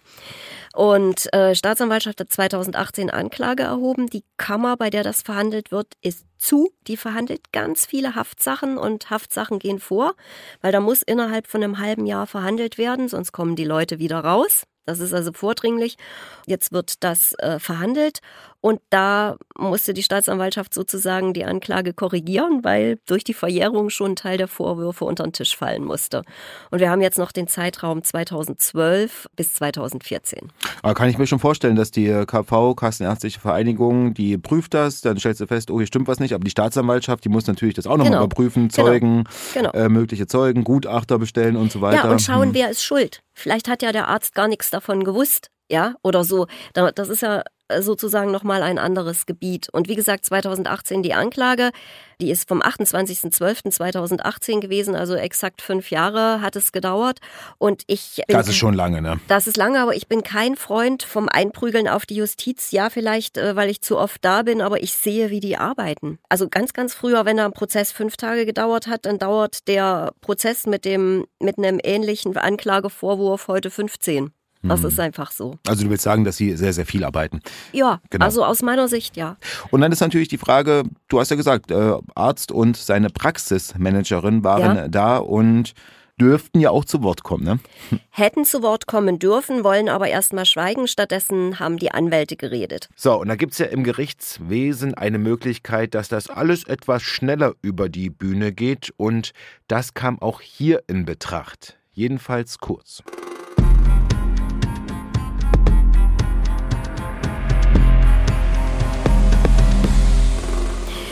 Und 0.73 1.31
äh, 1.33 1.55
Staatsanwaltschaft 1.55 2.19
hat 2.19 2.31
2018 2.31 3.09
Anklage 3.09 3.63
erhoben. 3.63 4.07
Die 4.07 4.23
Kammer, 4.37 4.77
bei 4.77 4.89
der 4.89 5.03
das 5.03 5.21
verhandelt 5.23 5.71
wird, 5.71 5.93
ist 6.01 6.25
zu. 6.37 6.71
Die 6.87 6.97
verhandelt 6.97 7.51
ganz 7.51 7.85
viele 7.85 8.15
Haftsachen 8.15 8.77
und 8.77 9.09
Haftsachen 9.09 9.59
gehen 9.59 9.79
vor, 9.79 10.13
weil 10.61 10.71
da 10.71 10.79
muss 10.79 11.01
innerhalb 11.01 11.47
von 11.47 11.63
einem 11.63 11.79
halben 11.79 12.05
Jahr 12.05 12.27
verhandelt 12.27 12.77
werden, 12.77 13.07
sonst 13.07 13.31
kommen 13.31 13.55
die 13.55 13.63
Leute 13.63 13.99
wieder 13.99 14.19
raus. 14.19 14.63
Das 14.85 14.99
ist 14.99 15.13
also 15.13 15.33
vordringlich. 15.33 15.97
Jetzt 16.45 16.71
wird 16.71 17.03
das 17.03 17.33
äh, 17.39 17.59
verhandelt 17.59 18.19
und 18.59 18.81
da 18.89 19.37
musste 19.55 19.93
die 19.93 20.03
Staatsanwaltschaft 20.03 20.73
sozusagen 20.73 21.33
die 21.33 21.45
Anklage 21.45 21.93
korrigieren, 21.93 22.63
weil 22.63 22.99
durch 23.05 23.23
die 23.23 23.33
Verjährung 23.33 23.89
schon 23.89 24.11
ein 24.11 24.15
Teil 24.15 24.37
der 24.37 24.47
Vorwürfe 24.47 25.05
unter 25.05 25.23
den 25.23 25.33
Tisch 25.33 25.55
fallen 25.55 25.83
musste. 25.83 26.23
Und 26.71 26.79
wir 26.79 26.89
haben 26.89 27.01
jetzt 27.01 27.19
noch 27.19 27.31
den 27.31 27.47
Zeitraum 27.47 28.03
2012 28.03 29.27
bis 29.35 29.53
2014. 29.53 30.51
Aber 30.81 30.95
kann 30.95 31.09
ich 31.09 31.17
mir 31.17 31.27
schon 31.27 31.39
vorstellen, 31.39 31.75
dass 31.75 31.91
die 31.91 32.07
KV, 32.25 32.75
Kassenärztliche 32.75 33.39
Vereinigung, 33.39 34.13
die 34.13 34.37
prüft 34.37 34.73
das, 34.73 35.01
dann 35.01 35.17
stellst 35.19 35.39
du 35.39 35.47
fest, 35.47 35.69
oh, 35.69 35.77
hier 35.77 35.87
stimmt 35.87 36.07
was 36.07 36.19
nicht, 36.19 36.33
aber 36.33 36.43
die 36.43 36.51
Staatsanwaltschaft, 36.51 37.23
die 37.23 37.29
muss 37.29 37.45
natürlich 37.47 37.75
das 37.75 37.85
auch 37.85 37.97
nochmal 37.97 38.13
genau. 38.13 38.23
überprüfen, 38.25 38.69
genau. 38.69 38.87
Zeugen, 38.87 39.23
genau. 39.53 39.71
Genau. 39.71 39.85
Äh, 39.85 39.89
mögliche 39.89 40.27
Zeugen, 40.27 40.63
Gutachter 40.63 41.19
bestellen 41.19 41.55
und 41.55 41.71
so 41.71 41.81
weiter. 41.81 42.05
Ja, 42.05 42.11
und 42.11 42.21
schauen, 42.21 42.49
hm. 42.49 42.53
wer 42.53 42.69
ist 42.69 42.83
schuld. 42.83 43.21
Vielleicht 43.33 43.67
hat 43.67 43.81
ja 43.81 43.91
der 43.91 44.07
Arzt 44.07 44.33
gar 44.33 44.47
nichts 44.47 44.69
davon 44.69 45.03
gewusst, 45.03 45.49
ja, 45.69 45.95
oder 46.03 46.23
so. 46.23 46.47
Das 46.73 47.09
ist 47.09 47.21
ja 47.21 47.39
äh, 47.39 47.43
sozusagen 47.79 48.31
nochmal 48.31 48.63
ein 48.63 48.77
anderes 48.79 49.25
Gebiet. 49.25 49.69
Und 49.69 49.87
wie 49.87 49.95
gesagt, 49.95 50.25
2018 50.25 51.03
die 51.03 51.13
Anklage, 51.13 51.71
die 52.19 52.31
ist 52.31 52.47
vom 52.47 52.61
28.12.2018 52.61 54.59
gewesen, 54.59 54.95
also 54.95 55.15
exakt 55.15 55.61
fünf 55.61 55.91
Jahre 55.91 56.41
hat 56.41 56.55
es 56.55 56.71
gedauert. 56.71 57.19
Und 57.57 57.83
ich. 57.87 58.21
Bin, 58.27 58.35
das 58.35 58.47
ist 58.47 58.55
schon 58.55 58.73
lange, 58.73 59.01
ne? 59.01 59.19
Das 59.27 59.45
ist 59.47 59.57
lange, 59.57 59.79
aber 59.81 59.95
ich 59.95 60.07
bin 60.07 60.23
kein 60.23 60.55
Freund 60.55 61.03
vom 61.03 61.29
Einprügeln 61.29 61.87
auf 61.87 62.05
die 62.05 62.15
Justiz. 62.15 62.71
Ja, 62.71 62.89
vielleicht, 62.89 63.37
äh, 63.37 63.55
weil 63.55 63.69
ich 63.69 63.81
zu 63.81 63.97
oft 63.97 64.23
da 64.25 64.41
bin, 64.41 64.61
aber 64.61 64.81
ich 64.81 64.93
sehe, 64.93 65.29
wie 65.29 65.39
die 65.39 65.57
arbeiten. 65.57 66.17
Also 66.29 66.47
ganz, 66.49 66.73
ganz 66.73 66.93
früher, 66.93 67.25
wenn 67.25 67.37
der 67.37 67.49
Prozess 67.51 67.91
fünf 67.91 68.17
Tage 68.17 68.45
gedauert 68.45 68.87
hat, 68.87 69.05
dann 69.05 69.19
dauert 69.19 69.67
der 69.67 70.13
Prozess 70.21 70.65
mit 70.65 70.85
dem, 70.85 71.25
mit 71.39 71.57
einem 71.57 71.79
ähnlichen 71.83 72.35
Anklagevorwurf 72.35 73.47
heute 73.47 73.69
15. 73.69 74.31
Das 74.63 74.81
hm. 74.81 74.89
ist 74.89 74.99
einfach 74.99 75.31
so. 75.31 75.57
Also 75.67 75.83
du 75.83 75.89
willst 75.89 76.03
sagen, 76.03 76.23
dass 76.23 76.37
sie 76.37 76.55
sehr, 76.55 76.73
sehr 76.73 76.85
viel 76.85 77.03
arbeiten. 77.03 77.41
Ja, 77.71 78.01
genau. 78.09 78.25
also 78.25 78.43
aus 78.43 78.61
meiner 78.61 78.87
Sicht 78.87 79.17
ja. 79.17 79.37
Und 79.71 79.81
dann 79.81 79.91
ist 79.91 80.01
natürlich 80.01 80.27
die 80.27 80.37
Frage, 80.37 80.83
du 81.07 81.19
hast 81.19 81.29
ja 81.29 81.37
gesagt, 81.37 81.71
äh, 81.71 81.93
Arzt 82.15 82.51
und 82.51 82.77
seine 82.77 83.09
Praxismanagerin 83.09 84.43
waren 84.43 84.75
ja. 84.77 84.87
da 84.87 85.17
und 85.17 85.73
dürften 86.19 86.59
ja 86.59 86.71
auch 86.71 86.85
zu 86.85 87.03
Wort 87.03 87.23
kommen, 87.23 87.43
ne? 87.43 87.59
Hätten 88.09 88.45
zu 88.45 88.63
Wort 88.63 88.87
kommen 88.87 89.19
dürfen, 89.19 89.63
wollen 89.63 89.89
aber 89.89 90.07
erstmal 90.07 90.45
schweigen. 90.45 90.87
Stattdessen 90.87 91.59
haben 91.59 91.77
die 91.77 91.91
Anwälte 91.91 92.35
geredet. 92.35 92.89
So, 92.95 93.19
und 93.19 93.27
da 93.27 93.35
gibt 93.35 93.53
es 93.53 93.59
ja 93.59 93.67
im 93.67 93.83
Gerichtswesen 93.83 94.95
eine 94.95 95.19
Möglichkeit, 95.19 95.93
dass 95.93 96.09
das 96.09 96.29
alles 96.29 96.63
etwas 96.63 97.03
schneller 97.03 97.53
über 97.61 97.89
die 97.89 98.09
Bühne 98.09 98.51
geht. 98.51 98.91
Und 98.97 99.33
das 99.67 99.93
kam 99.93 100.19
auch 100.19 100.41
hier 100.41 100.83
in 100.87 101.05
Betracht. 101.05 101.77
Jedenfalls 101.91 102.59
kurz. 102.59 103.03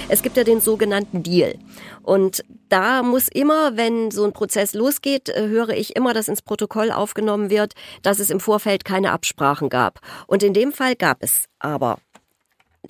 Es 0.08 0.22
gibt 0.22 0.38
ja 0.38 0.44
den 0.44 0.62
sogenannten 0.62 1.24
Deal. 1.24 1.56
Und 2.04 2.44
da 2.70 3.02
muss 3.02 3.28
immer, 3.28 3.76
wenn 3.76 4.12
so 4.12 4.24
ein 4.24 4.34
Prozess 4.34 4.74
losgeht, 4.74 5.30
äh, 5.30 5.48
höre 5.48 5.70
ich 5.70 5.96
immer, 5.96 6.14
dass 6.14 6.28
ins 6.28 6.44
Protokoll 6.44 6.92
aufgenommen 6.92 7.50
wird, 7.50 7.74
dass 8.04 8.20
es 8.20 8.30
im 8.30 8.40
Vorfeld 8.40 8.86
keine 8.86 9.12
Absprachen 9.12 9.70
gab. 9.70 10.00
Und 10.28 10.44
in 10.44 10.54
dem 10.54 10.72
Fall 10.72 10.96
gab 10.96 11.18
es 11.22 11.46
aber 11.60 11.98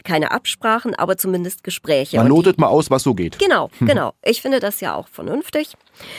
keine 0.04 0.32
Absprachen, 0.32 0.94
aber 0.94 1.16
zumindest 1.16 1.64
Gespräche. 1.64 2.18
Man 2.18 2.28
lotet 2.28 2.58
mal 2.58 2.68
aus, 2.68 2.92
was 2.92 3.04
so 3.04 3.14
geht. 3.14 3.40
Genau, 3.40 3.70
genau. 3.80 4.14
Ich 4.22 4.42
finde 4.42 4.60
das 4.60 4.82
ja 4.82 4.94
auch 4.94 5.08
vernünftig. 5.08 5.74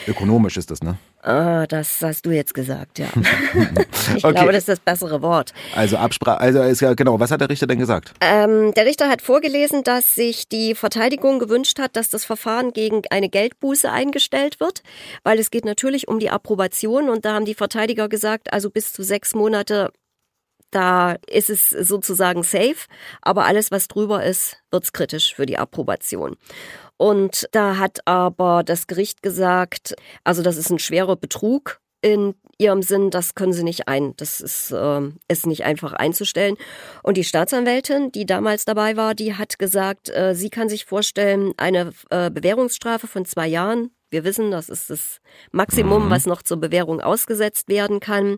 Ökonomisch 0.07 0.57
ist 0.57 0.71
das, 0.71 0.81
ne? 0.81 0.97
Ah, 1.21 1.65
das 1.67 1.99
hast 2.01 2.25
du 2.25 2.31
jetzt 2.31 2.53
gesagt, 2.53 2.99
ja. 2.99 3.07
ich 4.15 4.23
okay. 4.23 4.33
glaube, 4.33 4.51
das 4.51 4.59
ist 4.59 4.69
das 4.69 4.79
bessere 4.79 5.21
Wort. 5.21 5.53
Also 5.75 5.97
Absprache, 5.97 6.39
also 6.39 6.61
ist 6.61 6.79
ja 6.79 6.93
genau. 6.93 7.19
Was 7.19 7.31
hat 7.31 7.41
der 7.41 7.49
Richter 7.49 7.67
denn 7.67 7.79
gesagt? 7.79 8.13
Ähm, 8.21 8.73
der 8.75 8.85
Richter 8.85 9.09
hat 9.09 9.21
vorgelesen, 9.21 9.83
dass 9.83 10.15
sich 10.15 10.47
die 10.47 10.75
Verteidigung 10.75 11.39
gewünscht 11.39 11.79
hat, 11.79 11.95
dass 11.95 12.09
das 12.09 12.23
Verfahren 12.23 12.71
gegen 12.71 13.01
eine 13.09 13.29
Geldbuße 13.29 13.91
eingestellt 13.91 14.59
wird, 14.59 14.83
weil 15.23 15.39
es 15.39 15.51
geht 15.51 15.65
natürlich 15.65 16.07
um 16.07 16.19
die 16.19 16.29
Approbation 16.29 17.09
und 17.09 17.25
da 17.25 17.33
haben 17.33 17.45
die 17.45 17.55
Verteidiger 17.55 18.07
gesagt, 18.09 18.53
also 18.53 18.69
bis 18.69 18.93
zu 18.93 19.03
sechs 19.03 19.33
Monate 19.33 19.91
da 20.71 21.15
ist 21.27 21.49
es 21.49 21.69
sozusagen 21.69 22.43
safe, 22.43 22.87
aber 23.21 23.45
alles, 23.45 23.71
was 23.71 23.87
drüber 23.87 24.23
ist, 24.23 24.57
wird's 24.69 24.91
kritisch 24.91 25.33
für 25.33 25.45
die 25.45 25.57
Approbation. 25.57 26.35
Und 26.97 27.47
da 27.51 27.77
hat 27.77 27.99
aber 28.05 28.63
das 28.63 28.87
Gericht 28.87 29.21
gesagt, 29.21 29.95
also 30.23 30.41
das 30.41 30.57
ist 30.57 30.69
ein 30.71 30.79
schwerer 30.79 31.15
Betrug 31.15 31.79
in 32.01 32.35
ihrem 32.57 32.81
Sinn, 32.81 33.11
das 33.11 33.35
können 33.35 33.53
sie 33.53 33.63
nicht 33.63 33.87
ein, 33.87 34.15
das 34.17 34.39
ist, 34.41 34.71
äh, 34.71 35.01
ist 35.27 35.45
nicht 35.45 35.63
einfach 35.63 35.93
einzustellen. 35.93 36.57
Und 37.03 37.17
die 37.17 37.23
Staatsanwältin, 37.23 38.11
die 38.11 38.25
damals 38.25 38.65
dabei 38.65 38.97
war, 38.97 39.13
die 39.13 39.35
hat 39.35 39.59
gesagt, 39.59 40.09
äh, 40.09 40.33
sie 40.33 40.49
kann 40.49 40.69
sich 40.69 40.85
vorstellen, 40.85 41.53
eine 41.57 41.91
äh, 42.09 42.31
Bewährungsstrafe 42.31 43.07
von 43.07 43.25
zwei 43.25 43.47
Jahren. 43.47 43.91
Wir 44.09 44.23
wissen, 44.23 44.51
das 44.51 44.69
ist 44.69 44.89
das 44.89 45.19
Maximum, 45.51 46.05
mhm. 46.05 46.09
was 46.09 46.25
noch 46.25 46.41
zur 46.41 46.57
Bewährung 46.57 47.01
ausgesetzt 47.01 47.67
werden 47.67 47.99
kann. 47.99 48.37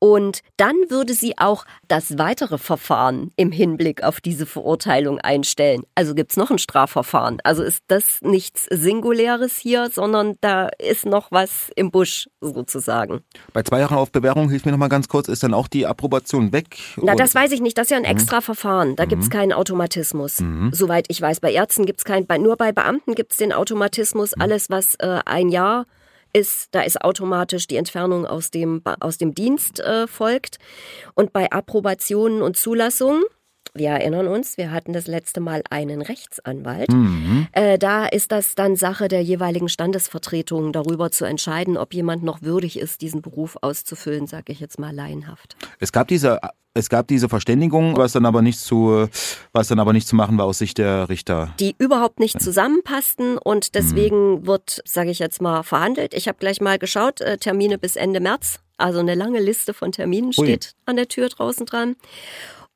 Und 0.00 0.40
dann 0.56 0.76
würde 0.88 1.14
sie 1.14 1.38
auch 1.38 1.64
das 1.88 2.18
weitere 2.18 2.58
Verfahren 2.58 3.30
im 3.36 3.52
Hinblick 3.52 4.02
auf 4.02 4.20
diese 4.20 4.46
Verurteilung 4.46 5.18
einstellen. 5.18 5.82
Also 5.94 6.14
gibt's 6.14 6.36
noch 6.36 6.50
ein 6.50 6.58
Strafverfahren. 6.58 7.38
Also 7.44 7.62
ist 7.62 7.84
das 7.88 8.20
nichts 8.22 8.66
Singuläres 8.70 9.56
hier, 9.56 9.90
sondern 9.90 10.36
da 10.40 10.68
ist 10.78 11.06
noch 11.06 11.30
was 11.32 11.70
im 11.76 11.90
Busch 11.90 12.28
sozusagen. 12.40 13.20
Bei 13.52 13.62
zwei 13.62 13.80
Jahren 13.80 13.96
auf 13.96 14.10
Bewährung, 14.10 14.50
hilf 14.50 14.64
mir 14.64 14.72
noch 14.72 14.78
mal 14.78 14.88
ganz 14.88 15.08
kurz, 15.08 15.28
ist 15.28 15.42
dann 15.42 15.54
auch 15.54 15.68
die 15.68 15.86
Approbation 15.86 16.52
weg? 16.52 16.78
Na, 16.96 17.14
das 17.14 17.34
weiß 17.34 17.52
ich 17.52 17.60
nicht. 17.60 17.76
Das 17.76 17.86
ist 17.86 17.90
ja 17.90 17.96
ein 17.96 18.02
mhm. 18.02 18.08
extra. 18.08 18.38
Verfahren. 18.48 18.96
Da 18.96 19.04
gibt's 19.04 19.26
mhm. 19.26 19.30
keinen 19.30 19.52
Automatismus. 19.52 20.40
Mhm. 20.40 20.70
Soweit 20.72 21.06
ich 21.08 21.20
weiß. 21.20 21.40
Bei 21.40 21.52
Ärzten 21.52 21.86
gibt's 21.86 22.04
keinen, 22.04 22.26
nur 22.42 22.56
bei 22.56 22.72
Beamten 22.72 23.14
gibt's 23.14 23.36
den 23.36 23.52
Automatismus. 23.52 24.34
Mhm. 24.34 24.42
Alles, 24.42 24.70
was 24.70 24.94
äh, 24.96 25.20
ein 25.24 25.48
Jahr 25.48 25.86
ist, 26.38 26.68
da 26.70 26.82
ist 26.82 27.02
automatisch 27.02 27.66
die 27.66 27.76
Entfernung 27.76 28.26
aus 28.26 28.50
dem, 28.50 28.82
aus 29.00 29.18
dem 29.18 29.34
Dienst 29.34 29.80
äh, 29.80 30.06
folgt. 30.06 30.58
Und 31.14 31.32
bei 31.32 31.50
Approbationen 31.50 32.42
und 32.42 32.56
Zulassungen, 32.56 33.24
wir 33.74 33.90
erinnern 33.90 34.26
uns, 34.26 34.56
wir 34.56 34.70
hatten 34.70 34.92
das 34.92 35.06
letzte 35.06 35.40
Mal 35.40 35.62
einen 35.70 36.02
Rechtsanwalt. 36.02 36.90
Mhm. 36.92 37.46
Äh, 37.52 37.78
da 37.78 38.06
ist 38.06 38.32
das 38.32 38.54
dann 38.54 38.76
Sache 38.76 39.08
der 39.08 39.22
jeweiligen 39.22 39.68
Standesvertretungen, 39.68 40.72
darüber 40.72 41.10
zu 41.10 41.24
entscheiden, 41.24 41.76
ob 41.76 41.94
jemand 41.94 42.22
noch 42.22 42.42
würdig 42.42 42.78
ist, 42.78 43.00
diesen 43.00 43.22
Beruf 43.22 43.56
auszufüllen, 43.60 44.26
sage 44.26 44.52
ich 44.52 44.60
jetzt 44.60 44.78
mal 44.78 44.94
laienhaft. 44.94 45.56
Es 45.80 45.92
gab 45.92 46.08
diese 46.08 46.40
es 46.74 46.88
gab 46.88 47.08
diese 47.08 47.28
Verständigung, 47.28 47.96
was 47.96 48.12
dann 48.12 48.24
aber 48.24 48.40
nicht 48.40 48.60
zu, 48.60 49.08
was 49.52 49.66
dann 49.66 49.80
aber 49.80 49.92
nicht 49.92 50.06
zu 50.06 50.14
machen 50.14 50.38
war 50.38 50.44
aus 50.44 50.58
Sicht 50.58 50.78
der 50.78 51.08
Richter. 51.08 51.52
Die 51.58 51.74
überhaupt 51.78 52.20
nicht 52.20 52.40
zusammenpassten 52.40 53.36
und 53.36 53.74
deswegen 53.74 54.34
mhm. 54.34 54.46
wird, 54.46 54.82
sage 54.84 55.10
ich 55.10 55.18
jetzt 55.18 55.42
mal, 55.42 55.64
verhandelt. 55.64 56.14
Ich 56.14 56.28
habe 56.28 56.38
gleich 56.38 56.60
mal 56.60 56.78
geschaut, 56.78 57.20
äh, 57.20 57.36
Termine 57.36 57.78
bis 57.78 57.96
Ende 57.96 58.20
März. 58.20 58.60
Also 58.76 59.00
eine 59.00 59.16
lange 59.16 59.40
Liste 59.40 59.74
von 59.74 59.90
Terminen 59.90 60.32
steht 60.32 60.74
Ui. 60.76 60.82
an 60.86 60.96
der 60.96 61.08
Tür 61.08 61.28
draußen 61.28 61.66
dran. 61.66 61.96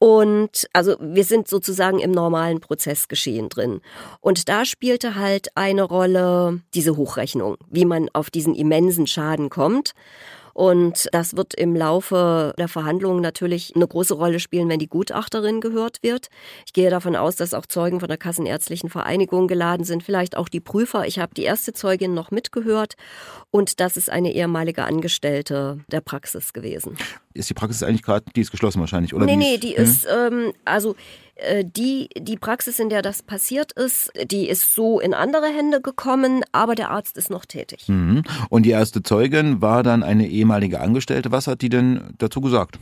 Und 0.02 0.68
also 0.72 0.96
wir 0.98 1.22
sind 1.22 1.46
sozusagen 1.46 2.00
im 2.00 2.10
normalen 2.10 2.58
Prozessgeschehen 2.58 3.48
drin. 3.48 3.80
Und 4.20 4.48
da 4.48 4.64
spielte 4.64 5.14
halt 5.14 5.56
eine 5.56 5.84
Rolle 5.84 6.60
diese 6.74 6.96
Hochrechnung, 6.96 7.56
wie 7.70 7.84
man 7.84 8.08
auf 8.12 8.28
diesen 8.28 8.56
immensen 8.56 9.06
Schaden 9.06 9.48
kommt. 9.48 9.92
Und 10.54 11.08
das 11.12 11.36
wird 11.36 11.54
im 11.54 11.74
Laufe 11.74 12.54
der 12.58 12.68
Verhandlungen 12.68 13.20
natürlich 13.20 13.74
eine 13.74 13.86
große 13.86 14.14
Rolle 14.14 14.40
spielen, 14.40 14.68
wenn 14.68 14.78
die 14.78 14.88
Gutachterin 14.88 15.60
gehört 15.60 16.02
wird. 16.02 16.28
Ich 16.66 16.72
gehe 16.72 16.90
davon 16.90 17.16
aus, 17.16 17.36
dass 17.36 17.54
auch 17.54 17.66
Zeugen 17.66 18.00
von 18.00 18.08
der 18.08 18.18
Kassenärztlichen 18.18 18.90
Vereinigung 18.90 19.48
geladen 19.48 19.84
sind, 19.84 20.02
vielleicht 20.02 20.36
auch 20.36 20.48
die 20.48 20.60
Prüfer. 20.60 21.06
Ich 21.06 21.18
habe 21.18 21.34
die 21.34 21.44
erste 21.44 21.72
Zeugin 21.72 22.14
noch 22.14 22.30
mitgehört 22.30 22.94
und 23.50 23.80
das 23.80 23.96
ist 23.96 24.10
eine 24.10 24.32
ehemalige 24.32 24.84
Angestellte 24.84 25.80
der 25.88 26.00
Praxis 26.00 26.52
gewesen. 26.52 26.96
Ist 27.34 27.48
die 27.48 27.54
Praxis 27.54 27.82
eigentlich 27.82 28.02
gerade, 28.02 28.24
die 28.36 28.40
ist 28.40 28.50
geschlossen 28.50 28.80
wahrscheinlich, 28.80 29.14
oder? 29.14 29.24
Nee, 29.26 29.36
nee, 29.36 29.58
die 29.58 29.76
hm? 29.76 29.84
ist, 29.84 30.06
ähm, 30.10 30.52
also 30.64 30.96
die, 31.64 32.08
die 32.16 32.36
Praxis, 32.36 32.78
in 32.78 32.88
der 32.88 33.02
das 33.02 33.22
passiert 33.22 33.72
ist, 33.72 34.12
die 34.24 34.48
ist 34.48 34.74
so 34.74 35.00
in 35.00 35.14
andere 35.14 35.46
Hände 35.46 35.80
gekommen, 35.80 36.44
aber 36.52 36.74
der 36.74 36.90
Arzt 36.90 37.16
ist 37.16 37.30
noch 37.30 37.44
tätig. 37.44 37.88
Mhm. 37.88 38.22
Und 38.48 38.64
die 38.64 38.70
erste 38.70 39.02
Zeugin 39.02 39.60
war 39.60 39.82
dann 39.82 40.02
eine 40.02 40.28
ehemalige 40.28 40.80
Angestellte. 40.80 41.32
Was 41.32 41.46
hat 41.46 41.62
die 41.62 41.68
denn 41.68 42.14
dazu 42.18 42.40
gesagt? 42.40 42.78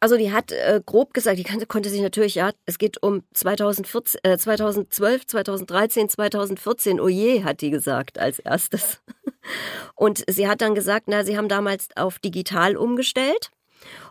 Also 0.00 0.16
die 0.16 0.32
hat 0.32 0.52
äh, 0.52 0.80
grob 0.84 1.14
gesagt, 1.14 1.38
die 1.38 1.44
konnte, 1.44 1.66
konnte 1.66 1.90
sich 1.90 2.00
natürlich, 2.00 2.34
ja, 2.34 2.50
es 2.66 2.78
geht 2.78 3.02
um 3.02 3.22
2014, 3.34 4.20
äh, 4.22 4.38
2012, 4.38 5.26
2013, 5.26 6.08
2014, 6.08 7.00
oje, 7.00 7.44
hat 7.44 7.60
die 7.60 7.70
gesagt 7.70 8.18
als 8.18 8.38
erstes. 8.38 9.02
Und 9.94 10.24
sie 10.28 10.48
hat 10.48 10.60
dann 10.60 10.74
gesagt, 10.74 11.06
na, 11.08 11.24
sie 11.24 11.36
haben 11.36 11.48
damals 11.48 11.88
auf 11.96 12.18
digital 12.18 12.76
umgestellt. 12.76 13.50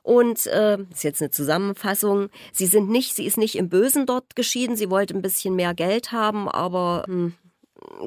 Und 0.01 0.45
äh, 0.47 0.77
ist 0.91 1.03
jetzt 1.03 1.21
eine 1.21 1.31
Zusammenfassung. 1.31 2.29
Sie 2.51 2.65
sind 2.65 2.89
nicht, 2.89 3.15
sie 3.15 3.25
ist 3.25 3.38
nicht 3.38 3.55
im 3.55 3.69
Bösen 3.69 4.05
dort 4.05 4.35
geschieden. 4.35 4.75
Sie 4.75 4.89
wollte 4.89 5.13
ein 5.13 5.21
bisschen 5.21 5.55
mehr 5.55 5.73
Geld 5.73 6.11
haben, 6.11 6.49
aber 6.49 7.03
hm, 7.07 7.33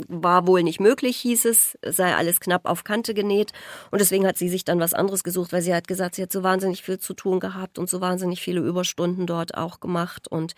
war 0.09 0.47
wohl 0.47 0.63
nicht 0.63 0.81
möglich, 0.81 1.17
hieß 1.19 1.45
es, 1.47 1.79
sei 1.85 2.15
alles 2.15 2.41
knapp 2.41 2.67
auf 2.67 2.85
Kante 2.85 3.15
genäht. 3.15 3.53
Und 3.91 4.01
deswegen 4.01 4.27
hat 4.27 4.39
sie 4.39 4.49
sich 4.49 4.65
dann 4.65 4.81
was 4.81 4.95
anderes 4.95 5.25
gesucht, 5.25 5.53
weil 5.53 5.63
sie 5.63 5.75
hat 5.75 5.89
gesagt, 5.89 6.15
sie 6.15 6.23
hat 6.23 6.33
so 6.33 6.43
wahnsinnig 6.43 6.83
viel 6.83 6.99
zu 6.99 7.15
tun 7.15 7.41
gehabt 7.41 7.79
und 7.79 7.89
so 7.89 8.01
wahnsinnig 8.01 8.41
viele 8.41 8.61
Überstunden 8.61 9.27
dort 9.27 9.57
auch 9.57 9.81
gemacht. 9.81 10.29
Und 10.29 10.55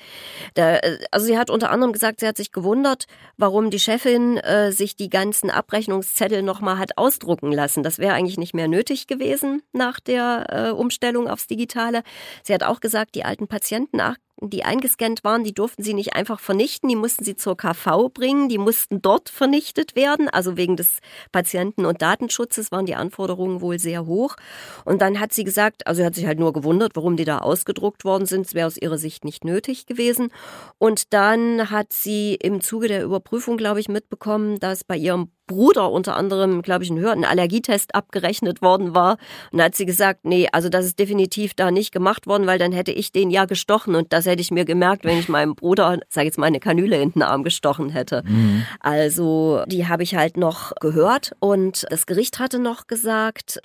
da, 0.54 0.78
also 1.10 1.26
sie 1.26 1.38
hat 1.38 1.50
unter 1.50 1.70
anderem 1.70 1.92
gesagt, 1.92 2.20
sie 2.20 2.26
hat 2.26 2.36
sich 2.36 2.52
gewundert, 2.52 3.06
warum 3.36 3.70
die 3.70 3.80
Chefin 3.80 4.36
äh, 4.38 4.72
sich 4.72 4.96
die 4.96 5.10
ganzen 5.10 5.50
Abrechnungszettel 5.50 6.42
nochmal 6.42 6.78
hat 6.78 6.98
ausdrucken 6.98 7.52
lassen. 7.52 7.82
Das 7.82 7.98
wäre 7.98 8.14
eigentlich 8.14 8.38
nicht 8.38 8.54
mehr 8.54 8.68
nötig 8.68 9.06
gewesen 9.06 9.62
nach 9.72 10.00
der 10.00 10.46
äh, 10.48 10.70
Umstellung 10.70 11.28
aufs 11.28 11.46
Digitale. 11.46 12.02
Sie 12.42 12.54
hat 12.54 12.62
auch 12.62 12.80
gesagt, 12.80 13.14
die 13.14 13.24
alten 13.24 13.48
Patientenakten 13.48 14.24
die 14.40 14.64
eingescannt 14.64 15.24
waren, 15.24 15.44
die 15.44 15.54
durften 15.54 15.82
sie 15.82 15.94
nicht 15.94 16.14
einfach 16.14 16.40
vernichten, 16.40 16.88
die 16.88 16.96
mussten 16.96 17.24
sie 17.24 17.36
zur 17.36 17.56
KV 17.56 18.08
bringen, 18.12 18.48
die 18.48 18.58
mussten 18.58 19.00
dort 19.00 19.28
vernichtet 19.28 19.94
werden. 19.94 20.28
Also 20.28 20.56
wegen 20.56 20.76
des 20.76 20.98
Patienten- 21.32 21.86
und 21.86 22.02
Datenschutzes 22.02 22.72
waren 22.72 22.86
die 22.86 22.94
Anforderungen 22.94 23.60
wohl 23.60 23.78
sehr 23.78 24.06
hoch. 24.06 24.36
Und 24.84 25.00
dann 25.00 25.20
hat 25.20 25.32
sie 25.32 25.44
gesagt, 25.44 25.86
also 25.86 26.00
sie 26.00 26.06
hat 26.06 26.14
sich 26.14 26.26
halt 26.26 26.38
nur 26.38 26.52
gewundert, 26.52 26.96
warum 26.96 27.16
die 27.16 27.24
da 27.24 27.38
ausgedruckt 27.38 28.04
worden 28.04 28.26
sind. 28.26 28.46
Es 28.46 28.54
wäre 28.54 28.66
aus 28.66 28.76
ihrer 28.76 28.98
Sicht 28.98 29.24
nicht 29.24 29.44
nötig 29.44 29.86
gewesen. 29.86 30.30
Und 30.78 31.12
dann 31.12 31.70
hat 31.70 31.92
sie 31.92 32.34
im 32.34 32.60
Zuge 32.60 32.88
der 32.88 33.04
Überprüfung, 33.04 33.56
glaube 33.56 33.80
ich, 33.80 33.88
mitbekommen, 33.88 34.58
dass 34.58 34.84
bei 34.84 34.96
ihrem 34.96 35.30
Bruder 35.46 35.90
unter 35.90 36.16
anderem, 36.16 36.62
glaube 36.62 36.84
ich, 36.84 36.90
ein, 36.90 37.04
ein 37.04 37.24
Allergietest 37.24 37.94
abgerechnet 37.94 38.62
worden 38.62 38.94
war. 38.94 39.18
Und 39.52 39.58
da 39.58 39.64
hat 39.64 39.74
sie 39.74 39.86
gesagt, 39.86 40.24
nee, 40.24 40.48
also 40.52 40.68
das 40.68 40.86
ist 40.86 40.98
definitiv 40.98 41.54
da 41.54 41.70
nicht 41.70 41.92
gemacht 41.92 42.26
worden, 42.26 42.46
weil 42.46 42.58
dann 42.58 42.72
hätte 42.72 42.92
ich 42.92 43.12
den 43.12 43.30
ja 43.30 43.44
gestochen 43.44 43.94
und 43.94 44.12
das 44.12 44.26
hätte 44.26 44.40
ich 44.40 44.50
mir 44.50 44.64
gemerkt, 44.64 45.04
wenn 45.04 45.18
ich 45.18 45.28
meinem 45.28 45.54
Bruder, 45.54 45.98
sag 46.08 46.24
jetzt 46.24 46.38
mal, 46.38 46.46
eine 46.46 46.60
Kanüle 46.60 47.00
in 47.00 47.12
den 47.12 47.22
Arm 47.22 47.44
gestochen 47.44 47.90
hätte. 47.90 48.22
Mhm. 48.26 48.64
Also 48.80 49.64
die 49.66 49.86
habe 49.86 50.02
ich 50.02 50.14
halt 50.14 50.36
noch 50.36 50.72
gehört 50.80 51.32
und 51.40 51.86
das 51.90 52.06
Gericht 52.06 52.38
hatte 52.38 52.58
noch 52.58 52.86
gesagt, 52.86 53.60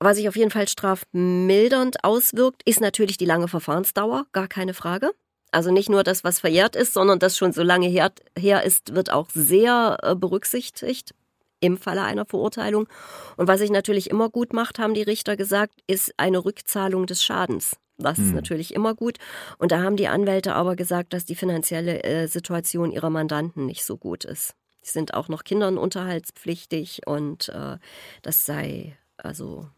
was 0.00 0.16
sich 0.16 0.28
auf 0.28 0.36
jeden 0.36 0.50
Fall 0.50 0.68
strafmildernd 0.68 2.04
auswirkt, 2.04 2.62
ist 2.64 2.80
natürlich 2.80 3.16
die 3.16 3.24
lange 3.24 3.48
Verfahrensdauer, 3.48 4.26
gar 4.32 4.48
keine 4.48 4.74
Frage. 4.74 5.12
Also 5.54 5.70
nicht 5.70 5.88
nur 5.88 6.02
das, 6.02 6.24
was 6.24 6.40
verjährt 6.40 6.74
ist, 6.74 6.94
sondern 6.94 7.20
das 7.20 7.36
schon 7.36 7.52
so 7.52 7.62
lange 7.62 7.86
her, 7.86 8.10
her 8.36 8.64
ist, 8.64 8.94
wird 8.94 9.10
auch 9.10 9.28
sehr 9.32 9.98
äh, 10.02 10.14
berücksichtigt 10.16 11.14
im 11.60 11.76
Falle 11.76 12.02
einer 12.02 12.26
Verurteilung. 12.26 12.88
Und 13.36 13.46
was 13.46 13.60
sich 13.60 13.70
natürlich 13.70 14.10
immer 14.10 14.30
gut 14.30 14.52
macht, 14.52 14.80
haben 14.80 14.94
die 14.94 15.02
Richter 15.02 15.36
gesagt, 15.36 15.74
ist 15.86 16.12
eine 16.16 16.44
Rückzahlung 16.44 17.06
des 17.06 17.22
Schadens. 17.22 17.76
Das 17.98 18.18
hm. 18.18 18.26
ist 18.26 18.32
natürlich 18.34 18.74
immer 18.74 18.96
gut. 18.96 19.18
Und 19.58 19.70
da 19.70 19.80
haben 19.80 19.96
die 19.96 20.08
Anwälte 20.08 20.56
aber 20.56 20.74
gesagt, 20.74 21.12
dass 21.12 21.24
die 21.24 21.36
finanzielle 21.36 22.02
äh, 22.02 22.26
Situation 22.26 22.90
ihrer 22.90 23.10
Mandanten 23.10 23.64
nicht 23.64 23.84
so 23.84 23.96
gut 23.96 24.24
ist. 24.24 24.54
Sie 24.82 24.90
sind 24.90 25.14
auch 25.14 25.28
noch 25.28 25.44
Kindern 25.44 25.78
unterhaltspflichtig 25.78 27.06
und 27.06 27.48
äh, 27.50 27.78
das 28.22 28.44
sei 28.44 28.98
also 29.16 29.68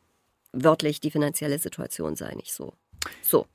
wörtlich 0.53 1.01
die 1.01 1.11
finanzielle 1.11 1.59
Situation 1.59 2.17
sei 2.17 2.35
nicht 2.35 2.55
so. 2.55 2.73
So. 3.21 3.47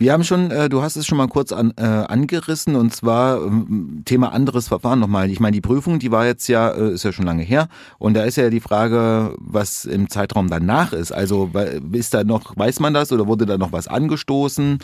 Wir 0.00 0.12
haben 0.12 0.22
schon, 0.22 0.52
äh, 0.52 0.68
du 0.68 0.80
hast 0.80 0.94
es 0.94 1.06
schon 1.06 1.18
mal 1.18 1.26
kurz 1.26 1.50
an, 1.50 1.72
äh, 1.76 1.82
angerissen 1.82 2.76
und 2.76 2.94
zwar 2.94 3.44
ähm, 3.44 4.02
Thema 4.04 4.32
anderes 4.32 4.68
Verfahren 4.68 5.00
nochmal. 5.00 5.28
Ich 5.28 5.40
meine, 5.40 5.54
die 5.54 5.60
Prüfung, 5.60 5.98
die 5.98 6.12
war 6.12 6.24
jetzt 6.24 6.46
ja, 6.46 6.70
äh, 6.70 6.92
ist 6.92 7.02
ja 7.02 7.10
schon 7.10 7.26
lange 7.26 7.42
her 7.42 7.66
und 7.98 8.14
da 8.14 8.22
ist 8.22 8.36
ja 8.36 8.48
die 8.48 8.60
Frage, 8.60 9.34
was 9.38 9.84
im 9.84 10.08
Zeitraum 10.08 10.50
danach 10.50 10.92
ist. 10.92 11.10
Also 11.10 11.50
ist 11.90 12.14
da 12.14 12.22
noch, 12.22 12.56
weiß 12.56 12.78
man 12.78 12.94
das 12.94 13.10
oder 13.10 13.26
wurde 13.26 13.44
da 13.44 13.58
noch 13.58 13.72
was 13.72 13.88
angestoßen? 13.88 14.78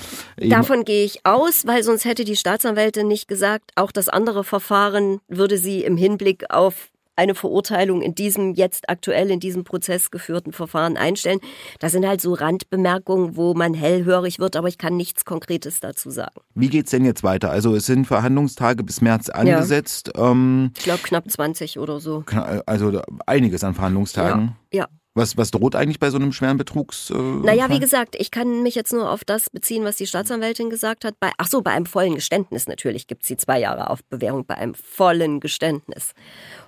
Davon 0.48 0.84
gehe 0.84 1.04
ich 1.04 1.24
aus, 1.24 1.64
weil 1.64 1.84
sonst 1.84 2.04
hätte 2.04 2.24
die 2.24 2.34
Staatsanwältin 2.34 3.06
nicht 3.06 3.28
gesagt, 3.28 3.70
auch 3.76 3.92
das 3.92 4.08
andere 4.08 4.42
Verfahren 4.42 5.20
würde 5.28 5.58
sie 5.58 5.84
im 5.84 5.96
Hinblick 5.96 6.50
auf 6.50 6.88
eine 7.16 7.34
Verurteilung 7.34 8.02
in 8.02 8.14
diesem 8.14 8.54
jetzt 8.54 8.88
aktuell 8.88 9.30
in 9.30 9.40
diesem 9.40 9.64
Prozess 9.64 10.10
geführten 10.10 10.52
Verfahren 10.52 10.96
einstellen. 10.96 11.40
Das 11.78 11.92
sind 11.92 12.06
halt 12.06 12.20
so 12.20 12.34
Randbemerkungen, 12.34 13.36
wo 13.36 13.54
man 13.54 13.74
hellhörig 13.74 14.38
wird, 14.38 14.56
aber 14.56 14.68
ich 14.68 14.78
kann 14.78 14.96
nichts 14.96 15.24
Konkretes 15.24 15.80
dazu 15.80 16.10
sagen. 16.10 16.40
Wie 16.54 16.68
geht's 16.68 16.90
denn 16.90 17.04
jetzt 17.04 17.22
weiter? 17.22 17.50
Also 17.50 17.74
es 17.74 17.86
sind 17.86 18.06
Verhandlungstage 18.06 18.82
bis 18.82 19.00
März 19.00 19.28
angesetzt. 19.28 20.10
Ja. 20.16 20.30
Ähm, 20.30 20.72
ich 20.76 20.84
glaube 20.84 21.02
knapp 21.02 21.30
20 21.30 21.78
oder 21.78 22.00
so. 22.00 22.24
Also 22.66 23.00
einiges 23.26 23.64
an 23.64 23.74
Verhandlungstagen. 23.74 24.56
Ja. 24.72 24.82
ja. 24.82 24.88
Was, 25.16 25.36
was 25.36 25.52
droht 25.52 25.76
eigentlich 25.76 26.00
bei 26.00 26.10
so 26.10 26.16
einem 26.16 26.32
schweren 26.32 26.56
Betrugs? 26.56 27.10
Äh, 27.10 27.14
naja, 27.14 27.70
wie 27.70 27.78
gesagt, 27.78 28.16
ich 28.18 28.32
kann 28.32 28.64
mich 28.64 28.74
jetzt 28.74 28.92
nur 28.92 29.08
auf 29.08 29.24
das 29.24 29.48
beziehen, 29.48 29.84
was 29.84 29.94
die 29.94 30.08
Staatsanwältin 30.08 30.70
gesagt 30.70 31.04
hat. 31.04 31.14
Bei, 31.20 31.30
ach 31.38 31.46
so, 31.46 31.62
bei 31.62 31.70
einem 31.70 31.86
vollen 31.86 32.16
Geständnis 32.16 32.66
natürlich 32.66 33.06
gibt 33.06 33.24
sie 33.24 33.36
zwei 33.36 33.60
Jahre 33.60 33.90
auf 33.90 34.02
Bewährung 34.02 34.44
bei 34.44 34.56
einem 34.56 34.74
vollen 34.74 35.38
Geständnis. 35.38 36.14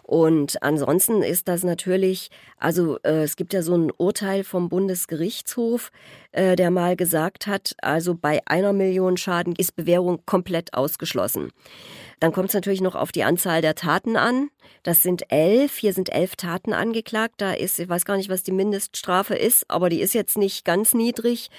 Und 0.06 0.62
ansonsten 0.62 1.24
ist 1.24 1.48
das 1.48 1.64
natürlich, 1.64 2.30
also 2.58 2.96
äh, 3.02 3.24
es 3.24 3.34
gibt 3.34 3.52
ja 3.52 3.62
so 3.62 3.74
ein 3.74 3.90
Urteil 3.90 4.44
vom 4.44 4.68
Bundesgerichtshof, 4.68 5.90
äh, 6.30 6.54
der 6.54 6.70
mal 6.70 6.94
gesagt 6.94 7.48
hat, 7.48 7.74
also 7.82 8.14
bei 8.14 8.40
einer 8.46 8.72
Million 8.72 9.16
Schaden 9.16 9.56
ist 9.56 9.74
Bewährung 9.74 10.24
komplett 10.24 10.74
ausgeschlossen. 10.74 11.50
Dann 12.20 12.30
kommt 12.30 12.50
es 12.50 12.54
natürlich 12.54 12.82
noch 12.82 12.94
auf 12.94 13.10
die 13.10 13.24
Anzahl 13.24 13.62
der 13.62 13.74
Taten 13.74 14.16
an. 14.16 14.50
Das 14.84 15.02
sind 15.02 15.24
elf. 15.32 15.76
Hier 15.76 15.92
sind 15.92 16.12
elf 16.12 16.36
Taten 16.36 16.72
angeklagt. 16.72 17.34
Da 17.38 17.54
ist, 17.54 17.80
ich 17.80 17.88
weiß 17.88 18.04
gar 18.04 18.16
nicht, 18.16 18.30
was 18.30 18.44
die 18.44 18.52
Mindeststrafe 18.52 19.34
ist, 19.34 19.68
aber 19.68 19.88
die 19.88 20.00
ist 20.00 20.14
jetzt 20.14 20.38
nicht 20.38 20.64
ganz 20.64 20.94
niedrig. 20.94 21.50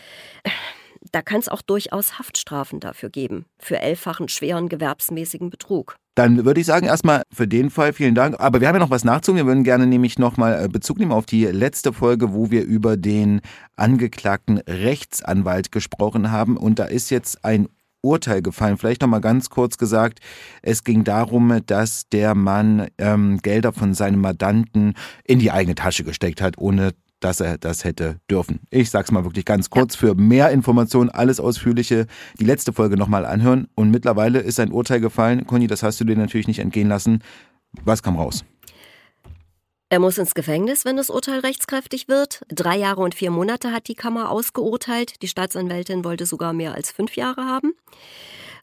Da 1.12 1.22
kann 1.22 1.42
es 1.42 1.50
auch 1.50 1.62
durchaus 1.62 2.18
Haftstrafen 2.18 2.80
dafür 2.80 3.10
geben, 3.10 3.46
für 3.60 3.80
elffachen 3.80 4.30
schweren 4.30 4.70
gewerbsmäßigen 4.70 5.50
Betrug. 5.50 5.98
Dann 6.18 6.46
würde 6.46 6.60
ich 6.60 6.66
sagen, 6.66 6.88
erstmal 6.88 7.22
für 7.32 7.48
den 7.48 7.70
Fall 7.70 7.94
vielen 7.94 8.16
Dank. 8.16 8.40
Aber 8.40 8.60
wir 8.60 8.68
haben 8.68 8.74
ja 8.74 8.80
noch 8.80 8.90
was 8.90 9.04
nachzuholen. 9.04 9.46
Wir 9.46 9.48
würden 9.48 9.64
gerne 9.64 9.86
nämlich 9.86 10.18
nochmal 10.18 10.66
äh, 10.66 10.68
Bezug 10.68 10.98
nehmen 10.98 11.12
auf 11.12 11.28
die 11.28 11.46
letzte 11.46 11.94
Folge, 11.94 12.34
wo 12.34 12.50
wir 12.50 12.64
über 12.64 12.98
den 12.98 13.42
angeklagten 13.76 14.58
Rechtsanwalt 14.58 15.72
gesprochen 15.72 16.32
haben. 16.32 16.58
Und 16.58 16.80
da 16.80 16.86
ist 16.86 17.12
jetzt 17.12 17.46
ein 17.46 17.68
Urteil 18.02 18.42
gefallen. 18.42 18.78
Vielleicht 18.78 19.04
noch 19.04 19.10
mal 19.10 19.20
ganz 19.20 19.52
kurz 19.52 19.78
gesagt, 19.78 20.18
es 20.64 20.84
ging 20.84 21.04
darum, 21.04 21.62
dass 21.68 22.10
der 22.10 22.34
Mann 22.34 22.88
ähm, 22.98 23.38
Gelder 23.44 23.72
von 23.72 23.94
seinem 23.94 24.22
Mandanten 24.22 24.96
in 25.24 25.38
die 25.38 25.52
eigene 25.52 25.76
Tasche 25.76 26.04
gesteckt 26.04 26.42
hat, 26.42 26.58
ohne 26.58 26.94
dass 27.20 27.40
er 27.40 27.58
das 27.58 27.84
hätte 27.84 28.20
dürfen. 28.30 28.60
Ich 28.70 28.90
sag's 28.90 29.12
mal 29.12 29.24
wirklich 29.24 29.46
ganz 29.46 29.70
kurz. 29.70 29.96
Für 29.96 30.16
mehr 30.16 30.52
Informationen, 30.52 31.10
alles 31.10 31.40
Ausführliche, 31.40 32.08
die 32.40 32.46
letzte 32.46 32.74
Folge 32.74 32.98
nochmal 32.98 33.26
anhören. 33.26 33.68
Und 33.76 33.92
mittlerweile 33.92 34.40
ist 34.40 34.60
ein 34.60 34.72
Urteil 34.72 35.00
gefallen. 35.00 35.46
Conny, 35.48 35.68
das 35.68 35.84
hast 35.84 36.00
du 36.00 36.06
dir 36.06 36.16
natürlich 36.16 36.48
nicht 36.48 36.60
entgehen 36.60 36.90
lassen. 36.90 37.24
Was 37.84 38.04
kam 38.04 38.16
raus? 38.16 38.44
Er 39.90 40.00
muss 40.00 40.18
ins 40.18 40.34
Gefängnis, 40.34 40.84
wenn 40.84 40.98
das 40.98 41.10
Urteil 41.10 41.40
rechtskräftig 41.40 42.10
wird. 42.10 42.42
Drei 42.50 42.78
Jahre 42.78 43.02
und 43.02 43.16
vier 43.16 43.32
Monate 43.32 43.72
hat 43.72 43.88
die 43.88 43.96
Kammer 43.96 44.30
ausgeurteilt. 44.30 45.22
Die 45.22 45.30
Staatsanwältin 45.30 46.04
wollte 46.04 46.26
sogar 46.26 46.52
mehr 46.52 46.74
als 46.74 46.92
fünf 46.92 47.16
Jahre 47.16 47.46
haben. 47.46 47.74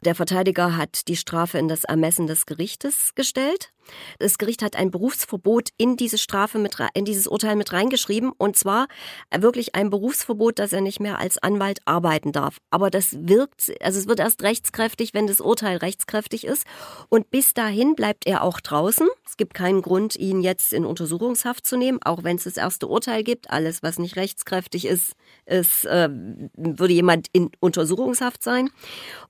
Der 0.05 0.14
Verteidiger 0.14 0.77
hat 0.77 1.09
die 1.09 1.17
Strafe 1.17 1.57
in 1.57 1.67
das 1.67 1.85
Ermessen 1.85 2.27
des 2.27 2.45
Gerichtes 2.45 3.14
gestellt. 3.14 3.73
Das 4.18 4.38
Gericht 4.38 4.62
hat 4.62 4.77
ein 4.77 4.90
Berufsverbot 4.90 5.70
in 5.77 5.97
diese 5.97 6.18
Strafe 6.18 6.59
mit, 6.59 6.77
in 6.94 7.05
dieses 7.05 7.27
Urteil 7.27 7.57
mit 7.57 7.73
reingeschrieben. 7.73 8.33
Und 8.37 8.57
zwar 8.57 8.88
wirklich 9.37 9.75
ein 9.75 9.90
Berufsverbot, 9.90 10.59
dass 10.59 10.73
er 10.73 10.81
nicht 10.81 11.01
mehr 11.01 11.18
als 11.18 11.38
Anwalt 11.38 11.81
arbeiten 11.85 12.33
darf. 12.33 12.59
Aber 12.70 12.90
das 12.90 13.16
wirkt, 13.20 13.73
also 13.81 13.99
es 13.99 14.09
wird 14.09 14.20
erst 14.20 14.42
rechtskräftig, 14.42 15.14
wenn 15.14 15.27
das 15.27 15.40
Urteil 15.40 15.77
rechtskräftig 15.77 16.44
ist. 16.47 16.64
Und 17.09 17.31
bis 17.31 17.55
dahin 17.55 17.94
bleibt 17.94 18.27
er 18.27 18.42
auch 18.42 18.61
draußen. 18.61 19.09
Es 19.27 19.37
gibt 19.37 19.55
keinen 19.55 19.83
Grund, 19.83 20.16
ihn 20.16 20.40
jetzt 20.40 20.73
in 20.73 20.85
Untersuchungshaft 20.85 21.66
zu 21.66 21.77
nehmen, 21.77 22.01
auch 22.03 22.25
wenn 22.25 22.37
es 22.37 22.44
das 22.44 22.57
erste 22.57 22.87
Urteil 22.87 23.23
gibt. 23.23 23.51
Alles, 23.51 23.83
was 23.83 23.99
nicht 23.99 24.16
rechtskräftig 24.16 24.87
ist, 24.87 25.12
ist 25.47 25.85
äh, 25.85 26.09
würde 26.57 26.94
jemand 26.94 27.29
in 27.33 27.51
Untersuchungshaft 27.61 28.42
sein. 28.42 28.70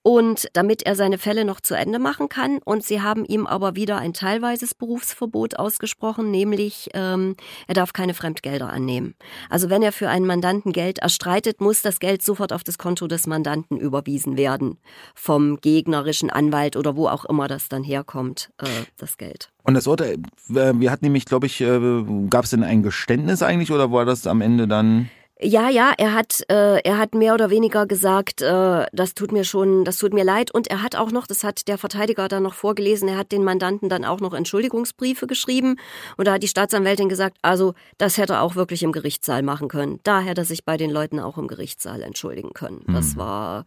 Und 0.03 0.49
damit 0.53 0.85
er 0.85 0.97
seine 0.97 1.19
Fälle 1.19 1.45
noch 1.45 1.61
zu 1.61 1.75
Ende 1.75 1.99
machen 1.99 2.29
kann, 2.29 2.59
und 2.65 2.85
sie 2.85 3.03
haben 3.03 3.25
ihm 3.25 3.47
aber 3.47 3.77
wieder 3.77 3.99
ein 3.99 4.13
Teilweise 4.13 4.44
teilweises 4.45 4.75
Berufsverbot 4.75 5.59
ausgesprochen, 5.59 6.31
nämlich 6.31 6.91
ähm, 6.95 7.35
er 7.67 7.75
darf 7.75 7.93
keine 7.93 8.15
Fremdgelder 8.15 8.71
annehmen. 8.71 9.15
Also 9.49 9.71
wenn 9.71 9.83
er 9.83 9.93
für 9.93 10.09
einen 10.09 10.27
Mandanten 10.27 10.73
Geld 10.73 10.99
erstreitet, 10.99 11.61
muss 11.61 11.83
das 11.83 11.99
Geld 11.99 12.23
sofort 12.23 12.53
auf 12.53 12.63
das 12.63 12.79
Konto 12.79 13.07
des 13.07 13.27
Mandanten 13.27 13.79
überwiesen 13.79 14.37
werden 14.37 14.79
vom 15.15 15.61
gegnerischen 15.61 16.31
Anwalt 16.31 16.77
oder 16.77 16.97
wo 16.97 17.09
auch 17.09 17.25
immer 17.25 17.49
das 17.49 17.69
dann 17.69 17.83
herkommt, 17.83 18.51
äh, 18.59 18.67
das 18.99 19.17
Geld. 19.17 19.51
Und 19.63 19.75
das 19.75 19.87
Urteil, 19.87 20.17
äh, 20.51 20.73
wir 20.75 20.91
hatten 20.91 21.07
nämlich, 21.07 21.25
glaube 21.25 21.47
ich, 21.47 21.61
äh, 21.61 22.05
gab 22.29 22.45
es 22.45 22.51
denn 22.51 22.63
ein 22.63 22.83
Geständnis 22.83 23.43
eigentlich 23.43 23.73
oder 23.73 23.91
war 23.91 24.05
das 24.05 24.27
am 24.27 24.43
Ende 24.43 24.69
dann? 24.69 25.09
Ja, 25.41 25.69
ja, 25.69 25.93
er 25.99 26.15
hat, 26.15 26.45
äh, 26.49 26.79
er 26.83 26.97
hat 26.97 27.15
mehr 27.15 27.35
oder 27.35 27.51
weniger 27.51 27.87
gesagt, 27.87 28.41
äh, 28.41 28.87
das 28.93 29.15
tut 29.15 29.33
mir 29.33 29.43
schon, 29.43 29.85
das 29.85 29.99
tut 29.99 30.15
mir 30.15 30.23
leid. 30.23 30.55
Und 30.55 30.69
er 30.69 30.81
hat 30.81 30.95
auch 30.95 31.11
noch, 31.11 31.27
das 31.27 31.43
hat 31.43 31.67
der 31.67 31.77
Verteidiger 31.77 32.29
dann 32.29 32.45
noch 32.45 32.55
vorgelesen, 32.55 33.09
er 33.09 33.19
hat 33.19 33.33
den 33.33 33.43
Mandanten 33.43 33.89
dann 33.89 34.05
auch 34.05 34.21
noch 34.21 34.33
Entschuldigungsbriefe 34.33 35.27
geschrieben. 35.27 35.77
Und 36.17 36.29
da 36.29 36.35
hat 36.35 36.45
die 36.45 36.49
Staatsanwältin 36.49 37.09
gesagt, 37.09 37.37
also 37.43 37.75
das 37.99 38.17
hätte 38.17 38.35
er 38.35 38.43
auch 38.43 38.55
wirklich 38.55 38.85
im 38.85 38.93
Gerichtssaal 38.93 39.43
machen 39.43 39.67
können. 39.67 39.99
Da 40.05 40.21
hätte 40.21 40.43
er 40.43 40.45
sich 40.45 40.65
bei 40.65 40.77
den 40.77 40.91
Leuten 40.91 41.19
auch 41.19 41.37
im 41.37 41.49
Gerichtssaal 41.49 42.03
entschuldigen 42.03 42.53
können. 42.53 42.85
Das 42.87 43.13
hm. 43.13 43.17
war, 43.17 43.65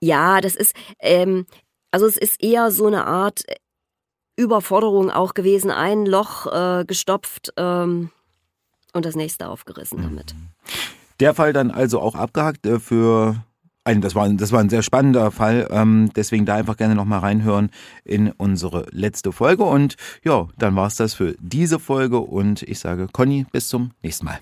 ja, 0.00 0.40
das 0.40 0.54
ist, 0.54 0.76
ähm, 1.00 1.46
also 1.90 2.06
es 2.06 2.16
ist 2.16 2.40
eher 2.40 2.70
so 2.70 2.86
eine 2.86 3.06
Art 3.06 3.42
Überforderung 4.36 5.10
auch 5.10 5.34
gewesen, 5.34 5.72
ein 5.72 6.06
Loch 6.06 6.46
äh, 6.46 6.84
gestopft 6.84 7.52
ähm, 7.56 8.10
und 8.92 9.04
das 9.04 9.16
nächste 9.16 9.48
aufgerissen 9.48 10.00
damit. 10.00 10.34
Mhm. 10.34 10.97
Der 11.20 11.34
Fall 11.34 11.52
dann 11.52 11.70
also 11.70 12.00
auch 12.00 12.14
abgehakt 12.14 12.66
äh, 12.66 12.78
für 12.78 13.44
ein, 13.84 14.00
das 14.00 14.14
war, 14.14 14.28
das 14.28 14.52
war 14.52 14.60
ein 14.60 14.68
sehr 14.68 14.82
spannender 14.82 15.30
Fall. 15.30 15.66
Ähm, 15.70 16.10
deswegen 16.14 16.44
da 16.46 16.54
einfach 16.54 16.76
gerne 16.76 16.94
nochmal 16.94 17.20
reinhören 17.20 17.70
in 18.04 18.30
unsere 18.32 18.86
letzte 18.90 19.32
Folge. 19.32 19.64
Und 19.64 19.96
ja, 20.22 20.46
dann 20.58 20.76
war 20.76 20.86
es 20.86 20.96
das 20.96 21.14
für 21.14 21.34
diese 21.40 21.78
Folge. 21.78 22.18
Und 22.18 22.62
ich 22.62 22.78
sage, 22.78 23.08
Conny, 23.10 23.46
bis 23.50 23.68
zum 23.68 23.92
nächsten 24.02 24.26
Mal. 24.26 24.38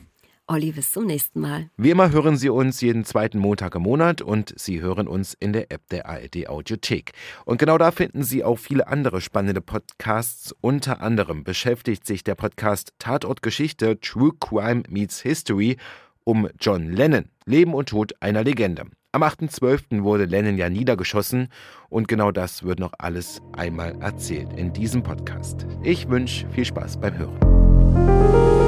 Olli, 0.49 0.71
bis 0.71 0.93
zum 0.93 1.07
nächsten 1.07 1.41
Mal. 1.41 1.71
Wie 1.77 1.91
immer 1.91 2.13
hören 2.13 2.37
Sie 2.37 2.49
uns 2.51 2.81
jeden 2.81 3.05
zweiten 3.05 3.39
Montag 3.39 3.75
im 3.75 3.83
Monat 3.83 4.23
und 4.23 4.55
Sie 4.57 4.81
hören 4.81 5.09
uns 5.09 5.35
in 5.35 5.53
der 5.53 5.73
App 5.73 5.89
der 5.89 6.07
ARD 6.07 6.49
Audiothek. 6.49 7.15
Und 7.45 7.59
genau 7.59 7.79
da 7.79 7.91
finden 7.91 8.23
Sie 8.23 8.45
auch 8.45 8.57
viele 8.57 8.87
andere 8.87 9.21
spannende 9.21 9.61
Podcasts. 9.61 10.55
Unter 10.61 11.01
anderem 11.01 11.43
beschäftigt 11.43 12.07
sich 12.07 12.23
der 12.23 12.37
Podcast 12.37 12.93
Tatort 13.01 13.43
Geschichte 13.43 13.99
True 13.99 14.35
Crime 14.39 14.85
Meets 14.89 15.21
History 15.21 15.79
um 16.27 16.49
John 16.61 16.91
Lennon, 16.91 17.31
Leben 17.47 17.73
und 17.73 17.89
Tod 17.89 18.13
einer 18.21 18.43
Legende. 18.43 18.85
Am 19.13 19.23
8.12. 19.23 20.03
wurde 20.03 20.27
Lennon 20.27 20.59
ja 20.59 20.69
niedergeschossen 20.69 21.49
und 21.89 22.09
genau 22.09 22.33
das 22.33 22.65
wird 22.65 22.81
noch 22.81 22.93
alles 22.99 23.41
einmal 23.53 23.95
erzählt 24.03 24.53
in 24.55 24.73
diesem 24.73 25.03
Podcast. 25.03 25.67
Ich 25.83 26.11
wünsche 26.11 26.47
viel 26.51 26.67
Spaß 26.67 27.01
beim 27.01 27.17
Hören. 27.17 28.66